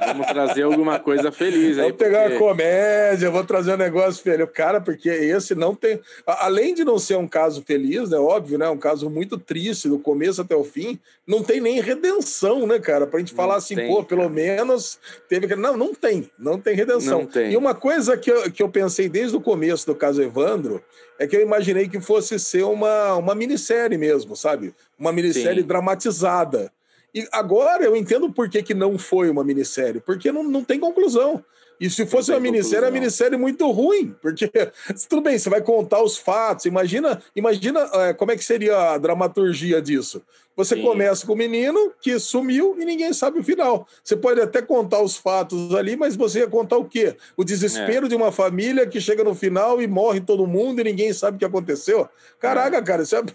vamos 0.07 0.27
trazer 0.27 0.63
alguma 0.63 0.99
coisa 0.99 1.31
feliz 1.31 1.77
aí. 1.77 1.85
Vamos 1.85 1.97
pegar 1.97 2.21
porque... 2.21 2.37
uma 2.37 2.49
comédia, 2.49 3.29
vou 3.31 3.43
trazer 3.43 3.73
um 3.73 3.77
negócio 3.77 4.21
feliz. 4.21 4.47
Cara, 4.51 4.79
porque 4.79 5.09
esse 5.09 5.55
não 5.55 5.73
tem. 5.73 5.99
Além 6.27 6.75
de 6.75 6.83
não 6.83 6.99
ser 6.99 7.17
um 7.17 7.27
caso 7.27 7.63
feliz, 7.65 8.11
né? 8.11 8.17
Óbvio, 8.17 8.59
né? 8.59 8.69
Um 8.69 8.77
caso 8.77 9.09
muito 9.09 9.37
triste, 9.37 9.89
do 9.89 9.97
começo 9.97 10.41
até 10.41 10.55
o 10.55 10.63
fim, 10.63 10.99
não 11.25 11.41
tem 11.41 11.59
nem 11.59 11.79
redenção, 11.81 12.67
né, 12.67 12.77
cara? 12.79 13.07
Pra 13.07 13.19
gente 13.19 13.33
não 13.33 13.37
falar 13.37 13.55
assim, 13.55 13.75
tem, 13.75 13.87
pô, 13.87 14.03
pelo 14.03 14.29
menos 14.29 14.99
teve. 15.27 15.55
Não, 15.55 15.75
não 15.75 15.93
tem, 15.93 16.29
não 16.37 16.59
tem 16.59 16.75
redenção. 16.75 17.21
Não 17.21 17.27
tem. 17.27 17.51
E 17.51 17.57
uma 17.57 17.73
coisa 17.73 18.15
que 18.15 18.31
eu, 18.31 18.51
que 18.51 18.61
eu 18.61 18.69
pensei 18.69 19.09
desde 19.09 19.35
o 19.35 19.41
começo 19.41 19.87
do 19.87 19.95
caso 19.95 20.21
Evandro 20.21 20.83
é 21.17 21.27
que 21.27 21.35
eu 21.35 21.41
imaginei 21.41 21.87
que 21.87 21.99
fosse 21.99 22.37
ser 22.39 22.63
uma, 22.63 23.15
uma 23.15 23.35
minissérie 23.35 23.97
mesmo, 23.97 24.35
sabe? 24.35 24.73
Uma 24.97 25.11
minissérie 25.11 25.61
Sim. 25.61 25.67
dramatizada. 25.67 26.71
E 27.13 27.25
agora 27.31 27.85
eu 27.85 27.95
entendo 27.95 28.31
por 28.31 28.49
que, 28.49 28.61
que 28.61 28.73
não 28.73 28.97
foi 28.97 29.29
uma 29.29 29.43
minissérie, 29.43 30.01
porque 30.01 30.31
não, 30.31 30.43
não 30.43 30.63
tem 30.63 30.79
conclusão. 30.79 31.43
E 31.79 31.89
se 31.89 32.05
fosse 32.05 32.31
uma 32.31 32.39
minissérie, 32.39 32.85
é 32.85 32.87
uma 32.87 32.91
minissérie 32.91 33.37
muito 33.37 33.69
ruim, 33.71 34.15
porque 34.21 34.49
tudo 35.09 35.21
bem, 35.21 35.37
você 35.37 35.49
vai 35.49 35.61
contar 35.61 36.01
os 36.01 36.17
fatos. 36.17 36.65
Imagina, 36.65 37.21
imagina 37.35 37.89
é, 37.93 38.13
como 38.13 38.31
é 38.31 38.37
que 38.37 38.43
seria 38.43 38.93
a 38.93 38.97
dramaturgia 38.97 39.81
disso. 39.81 40.21
Você 40.55 40.75
Sim. 40.75 40.83
começa 40.83 41.27
com 41.27 41.33
o 41.33 41.35
menino 41.35 41.91
que 41.99 42.17
sumiu 42.17 42.77
e 42.79 42.85
ninguém 42.85 43.11
sabe 43.11 43.39
o 43.39 43.43
final. 43.43 43.85
Você 44.01 44.15
pode 44.15 44.39
até 44.39 44.61
contar 44.61 45.01
os 45.01 45.17
fatos 45.17 45.75
ali, 45.75 45.97
mas 45.97 46.15
você 46.15 46.39
ia 46.39 46.47
contar 46.47 46.77
o 46.77 46.85
quê? 46.85 47.17
O 47.35 47.43
desespero 47.43 48.05
é. 48.05 48.09
de 48.09 48.15
uma 48.15 48.31
família 48.31 48.87
que 48.87 49.01
chega 49.01 49.23
no 49.23 49.35
final 49.35 49.81
e 49.81 49.87
morre 49.87 50.21
todo 50.21 50.47
mundo 50.47 50.79
e 50.79 50.85
ninguém 50.85 51.11
sabe 51.11 51.35
o 51.35 51.39
que 51.39 51.45
aconteceu. 51.45 52.07
Caraca, 52.39 52.77
é. 52.77 52.81
cara, 52.81 53.03
isso 53.03 53.17
é 53.17 53.19
a 53.19 53.25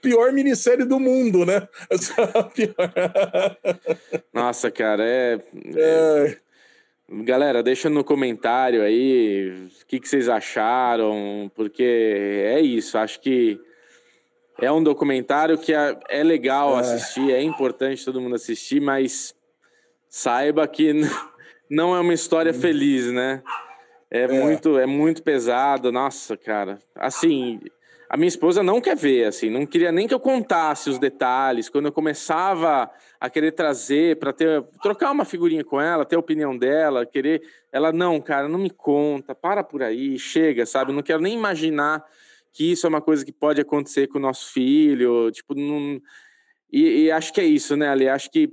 pior 0.00 0.32
minissérie 0.32 0.86
do 0.86 0.98
mundo, 0.98 1.44
né? 1.44 1.68
É 1.90 1.96
Nossa, 4.32 4.70
cara, 4.70 5.04
é... 5.04 5.38
é... 5.76 6.36
Galera, 7.12 7.60
deixa 7.60 7.90
no 7.90 8.04
comentário 8.04 8.82
aí 8.82 9.68
o 9.82 9.86
que, 9.86 9.98
que 9.98 10.08
vocês 10.08 10.28
acharam, 10.28 11.50
porque 11.56 11.82
é 11.82 12.60
isso. 12.60 12.96
Acho 12.96 13.20
que 13.20 13.60
é 14.60 14.70
um 14.70 14.80
documentário 14.80 15.58
que 15.58 15.74
é, 15.74 15.98
é 16.08 16.22
legal 16.22 16.76
é. 16.76 16.80
assistir, 16.80 17.32
é 17.32 17.42
importante 17.42 18.04
todo 18.04 18.20
mundo 18.20 18.36
assistir, 18.36 18.80
mas 18.80 19.34
saiba 20.08 20.68
que 20.68 20.92
não 21.68 21.96
é 21.96 22.00
uma 22.00 22.14
história 22.14 22.54
feliz, 22.54 23.10
né? 23.10 23.42
É, 24.08 24.22
é. 24.22 24.28
muito, 24.28 24.78
é 24.78 24.86
muito 24.86 25.20
pesado. 25.20 25.90
Nossa, 25.90 26.36
cara. 26.36 26.78
Assim, 26.94 27.60
a 28.12 28.16
minha 28.16 28.26
esposa 28.26 28.60
não 28.60 28.80
quer 28.80 28.96
ver, 28.96 29.26
assim, 29.26 29.48
não 29.48 29.64
queria 29.64 29.92
nem 29.92 30.08
que 30.08 30.12
eu 30.12 30.18
contasse 30.18 30.90
os 30.90 30.98
detalhes. 30.98 31.68
Quando 31.68 31.86
eu 31.86 31.92
começava 31.92 32.90
a 33.20 33.30
querer 33.30 33.52
trazer 33.52 34.18
para 34.18 34.32
ter 34.32 34.64
trocar 34.82 35.12
uma 35.12 35.24
figurinha 35.24 35.62
com 35.62 35.80
ela, 35.80 36.04
ter 36.04 36.16
a 36.16 36.18
opinião 36.18 36.58
dela, 36.58 37.06
querer, 37.06 37.40
ela 37.70 37.92
não, 37.92 38.20
cara, 38.20 38.48
não 38.48 38.58
me 38.58 38.68
conta, 38.68 39.32
para 39.32 39.62
por 39.62 39.80
aí, 39.80 40.18
chega, 40.18 40.66
sabe? 40.66 40.92
Não 40.92 41.04
quero 41.04 41.22
nem 41.22 41.36
imaginar 41.36 42.04
que 42.52 42.72
isso 42.72 42.84
é 42.84 42.88
uma 42.88 43.00
coisa 43.00 43.24
que 43.24 43.30
pode 43.30 43.60
acontecer 43.60 44.08
com 44.08 44.18
o 44.18 44.22
nosso 44.22 44.52
filho, 44.52 45.30
tipo, 45.30 45.54
não... 45.54 46.02
e, 46.72 47.04
e 47.04 47.10
acho 47.12 47.32
que 47.32 47.40
é 47.40 47.44
isso, 47.44 47.76
né, 47.76 47.90
Ali? 47.90 48.08
Acho 48.08 48.28
que 48.28 48.50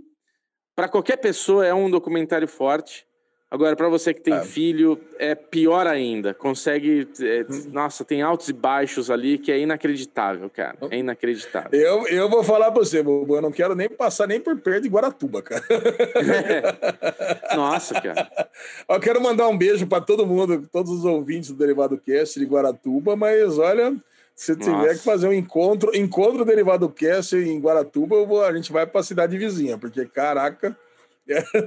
para 0.75 0.87
qualquer 0.87 1.17
pessoa 1.17 1.65
é 1.65 1.73
um 1.73 1.89
documentário 1.89 2.47
forte. 2.47 3.06
Agora, 3.49 3.77
para 3.77 3.87
você 3.87 4.13
que 4.13 4.19
tem 4.19 4.33
é. 4.33 4.41
filho, 4.41 4.99
é 5.17 5.33
pior 5.33 5.87
ainda. 5.87 6.33
Consegue. 6.33 7.07
É, 7.21 7.45
nossa, 7.71 8.03
tem 8.03 8.21
altos 8.21 8.49
e 8.49 8.53
baixos 8.53 9.09
ali 9.09 9.37
que 9.37 9.49
é 9.49 9.59
inacreditável, 9.59 10.49
cara. 10.49 10.77
É 10.91 10.97
inacreditável. 10.97 11.79
Eu, 11.79 12.05
eu 12.07 12.29
vou 12.29 12.43
falar 12.43 12.71
pra 12.71 12.83
você, 12.83 13.01
Bubu, 13.01 13.37
eu 13.37 13.41
não 13.41 13.51
quero 13.51 13.73
nem 13.73 13.87
passar 13.87 14.27
nem 14.27 14.41
por 14.41 14.59
perto 14.59 14.83
de 14.83 14.89
Guaratuba, 14.89 15.41
cara. 15.41 15.63
É. 15.69 17.55
Nossa, 17.55 18.01
cara. 18.01 18.27
Eu 18.89 18.99
quero 18.99 19.21
mandar 19.21 19.47
um 19.47 19.57
beijo 19.57 19.87
para 19.87 20.03
todo 20.03 20.25
mundo, 20.25 20.67
todos 20.71 20.91
os 20.91 21.05
ouvintes 21.05 21.49
do 21.49 21.55
Derivado 21.55 21.97
Cast 21.97 22.39
de 22.39 22.45
Guaratuba, 22.45 23.15
mas 23.15 23.57
olha. 23.57 23.95
Se 24.35 24.55
tiver 24.55 24.71
Nossa. 24.71 24.93
que 24.93 25.03
fazer 25.03 25.27
um 25.27 25.33
encontro, 25.33 25.95
encontro 25.95 26.45
derivado 26.45 26.87
cast 26.89 27.35
em 27.35 27.59
Guaratuba, 27.59 28.23
vou, 28.23 28.43
a 28.43 28.55
gente 28.55 28.71
vai 28.71 28.85
para 28.85 29.01
a 29.01 29.03
cidade 29.03 29.35
vizinha, 29.35 29.79
porque 29.79 30.05
caraca, 30.05 30.77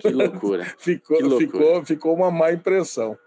que 0.01 0.09
loucura. 0.09 0.65
ficou, 0.79 1.17
que 1.19 1.23
loucura. 1.23 1.47
ficou, 1.47 1.85
ficou 1.85 2.15
uma 2.15 2.31
má 2.31 2.53
impressão. 2.53 3.19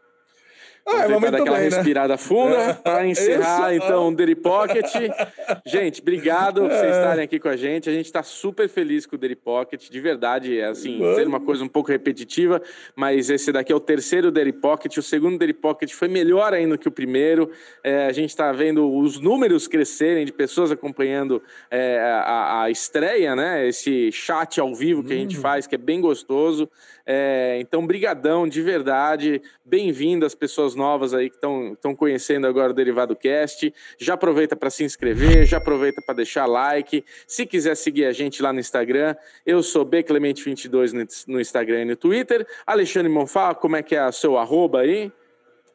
Ah, 0.85 1.07
Vamos 1.07 1.31
dar 1.31 1.39
aquela 1.39 1.57
bem, 1.57 1.69
né? 1.69 1.75
respirada 1.75 2.13
né? 2.13 2.17
funda 2.17 2.57
é, 2.57 2.73
para 2.73 3.07
encerrar, 3.07 3.73
Isso. 3.73 3.85
então, 3.85 4.09
o 4.09 4.15
Daily 4.15 4.35
Pocket. 4.35 4.85
Gente, 5.65 6.01
obrigado 6.01 6.61
por 6.61 6.69
vocês 6.69 6.83
é. 6.83 6.99
estarem 6.99 7.23
aqui 7.23 7.39
com 7.39 7.47
a 7.47 7.55
gente. 7.55 7.89
A 7.89 7.93
gente 7.93 8.05
está 8.05 8.21
super 8.21 8.67
feliz 8.67 9.05
com 9.05 9.15
o 9.15 9.19
Daily 9.19 9.35
Pocket, 9.35 9.89
de 9.89 9.99
verdade. 10.01 10.59
É 10.59 10.65
assim, 10.65 10.99
ser 11.15 11.25
uma 11.25 11.39
coisa 11.39 11.63
um 11.63 11.69
pouco 11.69 11.89
repetitiva, 11.89 12.61
mas 12.95 13.29
esse 13.29 13.51
daqui 13.51 13.71
é 13.71 13.75
o 13.75 13.79
terceiro 13.79 14.29
Daily 14.29 14.51
Pocket. 14.51 14.97
O 14.97 15.01
segundo 15.01 15.37
Daily 15.37 15.53
Pocket 15.53 15.91
foi 15.93 16.09
melhor 16.09 16.53
ainda 16.53 16.77
que 16.77 16.87
o 16.87 16.91
primeiro. 16.91 17.49
É, 17.83 18.05
a 18.05 18.11
gente 18.11 18.29
está 18.29 18.51
vendo 18.51 18.93
os 18.93 19.19
números 19.19 19.67
crescerem 19.67 20.25
de 20.25 20.33
pessoas 20.33 20.71
acompanhando 20.71 21.41
é, 21.71 21.99
a, 21.99 22.63
a, 22.63 22.69
estreia, 22.69 23.35
né? 23.35 23.67
Esse 23.67 24.11
chat 24.11 24.59
ao 24.59 24.75
vivo 24.75 25.03
que 25.03 25.13
a 25.13 25.17
gente 25.17 25.37
hum. 25.37 25.41
faz, 25.41 25.65
que 25.65 25.75
é 25.75 25.77
bem 25.77 26.01
gostoso. 26.01 26.69
É, 27.05 27.57
então, 27.59 27.85
brigadão, 27.85 28.47
de 28.47 28.61
verdade. 28.61 29.41
Bem-vindo 29.65 30.25
as 30.25 30.35
pessoas 30.35 30.72
novas 30.75 31.13
aí 31.13 31.29
que 31.29 31.35
estão 31.35 31.95
conhecendo 31.95 32.47
agora 32.47 32.71
o 32.71 32.73
Derivado 32.73 33.15
Cast. 33.15 33.73
Já 33.97 34.13
aproveita 34.13 34.55
para 34.55 34.69
se 34.69 34.83
inscrever, 34.83 35.45
já 35.45 35.57
aproveita 35.57 36.01
para 36.05 36.15
deixar 36.15 36.45
like. 36.45 37.03
Se 37.27 37.45
quiser 37.45 37.75
seguir 37.75 38.05
a 38.05 38.11
gente 38.11 38.41
lá 38.41 38.53
no 38.53 38.59
Instagram, 38.59 39.15
eu 39.45 39.61
sou 39.63 39.85
bclemente22 39.85 40.91
no, 40.91 41.33
no 41.33 41.41
Instagram 41.41 41.81
e 41.81 41.85
no 41.85 41.95
Twitter. 41.95 42.45
Alexandre 42.65 43.11
Monfá, 43.11 43.53
como 43.53 43.75
é 43.75 43.83
que 43.83 43.95
é 43.95 44.05
o 44.05 44.11
seu 44.11 44.37
arroba 44.37 44.81
aí? 44.81 45.11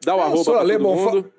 Dá 0.03 0.15
o 0.15 0.19
eu 0.19 0.23
arroba 0.23 0.51
para 0.51 0.67
todo 0.67 0.79
mundo. 0.79 1.33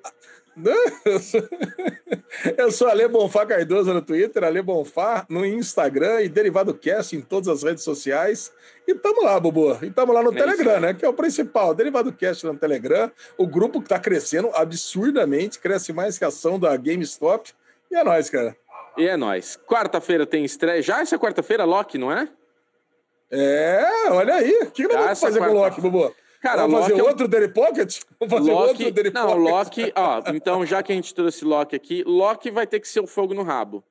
Eu 2.57 2.71
sou 2.71 2.87
Ale 2.89 3.07
Bonfá 3.07 3.45
Cardoso 3.45 3.93
no 3.93 4.01
Twitter, 4.01 4.43
Ale 4.43 4.61
Bonfá 4.61 5.25
no 5.29 5.45
Instagram 5.45 6.21
e 6.21 6.29
Derivado 6.29 6.73
Cast 6.73 7.15
em 7.15 7.21
todas 7.21 7.47
as 7.47 7.63
redes 7.63 7.83
sociais. 7.83 8.51
E 8.87 8.95
tamo 8.95 9.23
lá, 9.23 9.39
Bubu. 9.39 9.77
E 9.83 9.89
tamo 9.89 10.13
lá 10.13 10.23
no 10.23 10.31
é 10.31 10.35
Telegram, 10.35 10.79
né? 10.79 10.93
Que 10.93 11.05
é 11.05 11.09
o 11.09 11.13
principal. 11.13 11.73
Derivado 11.73 12.11
Cast 12.13 12.45
no 12.45 12.55
Telegram. 12.55 13.11
O 13.37 13.47
grupo 13.47 13.81
que 13.81 13.89
tá 13.89 13.99
crescendo 13.99 14.49
absurdamente, 14.53 15.59
cresce 15.59 15.93
mais 15.93 16.17
que 16.17 16.25
a 16.25 16.27
ação 16.27 16.59
da 16.59 16.75
GameStop. 16.75 17.51
E 17.89 17.95
é 17.95 18.03
nóis, 18.03 18.29
cara. 18.29 18.55
E 18.97 19.07
é 19.07 19.15
nóis. 19.15 19.57
Quarta-feira 19.67 20.25
tem 20.25 20.43
estreia. 20.43 20.81
Já 20.81 21.01
essa 21.01 21.17
quarta-feira, 21.17 21.63
Loki, 21.63 21.97
não 21.97 22.11
é? 22.11 22.27
É, 23.29 24.09
olha 24.09 24.35
aí. 24.35 24.51
O 24.63 24.71
que, 24.71 24.87
que 24.87 24.93
nós 24.93 25.03
vamos 25.03 25.19
fazer 25.19 25.39
com 25.39 25.49
o 25.49 25.53
Loki, 25.53 25.79
Bubu? 25.79 26.13
Cara, 26.41 26.63
Vamos 26.63 26.79
fazer 26.79 26.93
Loki 26.93 27.07
outro 27.07 27.25
é... 27.25 27.27
Daily 27.27 27.47
Pocket? 27.49 27.99
Vamos 28.19 28.33
fazer 28.33 28.51
Loki... 28.51 28.83
outro 28.85 28.91
Daily 28.91 29.13
Não, 29.13 29.27
Pocket? 29.27 29.87
Loki... 29.87 29.93
Ó, 29.95 30.23
então, 30.33 30.65
já 30.65 30.81
que 30.81 30.91
a 30.91 30.95
gente 30.95 31.13
trouxe 31.13 31.45
Loki 31.45 31.75
aqui, 31.75 32.03
Loki 32.03 32.49
vai 32.49 32.65
ter 32.65 32.79
que 32.79 32.87
ser 32.87 32.99
o 32.99 33.07
fogo 33.07 33.33
no 33.35 33.43
rabo. 33.43 33.83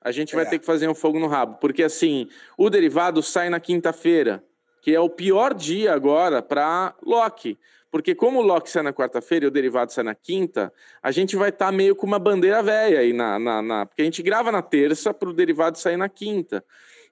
A 0.00 0.12
gente 0.12 0.34
vai 0.34 0.44
é. 0.44 0.48
ter 0.48 0.58
que 0.58 0.66
fazer 0.66 0.86
um 0.86 0.94
fogo 0.94 1.18
no 1.18 1.26
rabo. 1.26 1.56
Porque, 1.58 1.82
assim, 1.82 2.28
o 2.58 2.68
derivado 2.68 3.22
sai 3.22 3.48
na 3.48 3.58
quinta-feira, 3.58 4.44
que 4.82 4.94
é 4.94 5.00
o 5.00 5.08
pior 5.08 5.54
dia 5.54 5.94
agora 5.94 6.42
para 6.42 6.94
Loki. 7.02 7.58
Porque 7.90 8.14
como 8.14 8.40
o 8.40 8.42
Loki 8.42 8.68
sai 8.70 8.82
na 8.82 8.92
quarta-feira 8.92 9.46
e 9.46 9.48
o 9.48 9.50
derivado 9.50 9.90
sai 9.90 10.04
na 10.04 10.14
quinta, 10.14 10.70
a 11.02 11.10
gente 11.10 11.36
vai 11.36 11.48
estar 11.48 11.66
tá 11.66 11.72
meio 11.72 11.96
com 11.96 12.06
uma 12.06 12.18
bandeira 12.18 12.62
velha 12.62 13.00
aí 13.00 13.14
na, 13.14 13.38
na, 13.38 13.62
na... 13.62 13.86
Porque 13.86 14.02
a 14.02 14.04
gente 14.04 14.22
grava 14.22 14.52
na 14.52 14.60
terça 14.60 15.14
para 15.14 15.30
o 15.30 15.32
derivado 15.32 15.78
sair 15.78 15.96
na 15.96 16.08
quinta. 16.08 16.62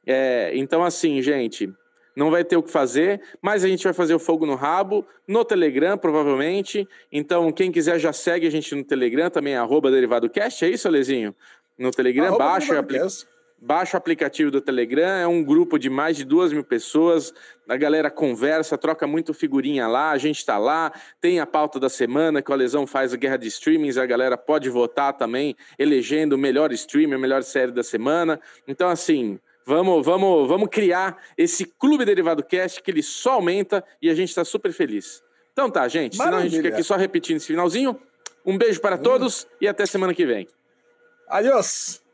É, 0.04 0.52
então, 0.54 0.84
assim, 0.84 1.20
gente 1.22 1.72
não 2.16 2.30
vai 2.30 2.42
ter 2.42 2.56
o 2.56 2.62
que 2.62 2.70
fazer, 2.70 3.20
mas 3.42 3.62
a 3.62 3.68
gente 3.68 3.84
vai 3.84 3.92
fazer 3.92 4.14
o 4.14 4.18
fogo 4.18 4.46
no 4.46 4.54
rabo, 4.54 5.06
no 5.28 5.44
Telegram, 5.44 5.98
provavelmente. 5.98 6.88
Então, 7.12 7.52
quem 7.52 7.70
quiser 7.70 7.98
já 7.98 8.12
segue 8.12 8.46
a 8.46 8.50
gente 8.50 8.74
no 8.74 8.82
Telegram, 8.82 9.28
também 9.28 9.52
é 9.52 9.58
arroba 9.58 9.90
DerivadoCast, 9.90 10.64
é 10.64 10.70
isso, 10.70 10.88
Alezinho? 10.88 11.34
No 11.78 11.90
Telegram, 11.90 12.36
baixa, 12.38 12.78
apli 12.78 12.98
baixa 13.58 13.96
o 13.96 13.98
aplicativo 13.98 14.50
do 14.50 14.60
Telegram, 14.60 15.16
é 15.16 15.26
um 15.26 15.42
grupo 15.42 15.78
de 15.78 15.88
mais 15.88 16.16
de 16.16 16.24
duas 16.24 16.52
mil 16.52 16.62
pessoas, 16.62 17.32
a 17.66 17.76
galera 17.76 18.10
conversa, 18.10 18.76
troca 18.76 19.06
muito 19.06 19.32
figurinha 19.32 19.88
lá, 19.88 20.10
a 20.10 20.18
gente 20.18 20.38
está 20.38 20.58
lá, 20.58 20.92
tem 21.20 21.40
a 21.40 21.46
pauta 21.46 21.80
da 21.80 21.88
semana 21.88 22.42
que 22.42 22.50
o 22.50 22.54
Alesão 22.54 22.86
faz 22.86 23.14
a 23.14 23.16
guerra 23.16 23.38
de 23.38 23.48
streamings, 23.48 23.96
a 23.96 24.06
galera 24.06 24.36
pode 24.36 24.68
votar 24.68 25.14
também, 25.14 25.56
elegendo 25.78 26.34
o 26.34 26.38
melhor 26.38 26.70
streamer, 26.72 27.18
a 27.18 27.20
melhor 27.20 27.42
série 27.42 27.72
da 27.72 27.82
semana. 27.82 28.38
Então, 28.68 28.90
assim, 28.90 29.38
Vamos, 29.66 30.06
vamos, 30.06 30.48
vamos 30.48 30.68
criar 30.70 31.20
esse 31.36 31.64
Clube 31.64 32.04
Derivado 32.04 32.44
Cast 32.44 32.80
que 32.80 32.88
ele 32.88 33.02
só 33.02 33.32
aumenta 33.32 33.84
e 34.00 34.08
a 34.08 34.14
gente 34.14 34.28
está 34.28 34.44
super 34.44 34.72
feliz. 34.72 35.24
Então 35.52 35.68
tá, 35.68 35.88
gente. 35.88 36.16
Maravilha. 36.16 36.38
Senão 36.38 36.38
a 36.38 36.48
gente 36.48 36.62
fica 36.62 36.74
aqui 36.74 36.84
só 36.84 36.96
repetindo 36.96 37.38
esse 37.38 37.48
finalzinho. 37.48 38.00
Um 38.44 38.56
beijo 38.56 38.80
para 38.80 38.96
todos 38.96 39.42
hum. 39.42 39.56
e 39.62 39.66
até 39.66 39.84
semana 39.84 40.14
que 40.14 40.24
vem. 40.24 40.46
Adiós! 41.28 42.05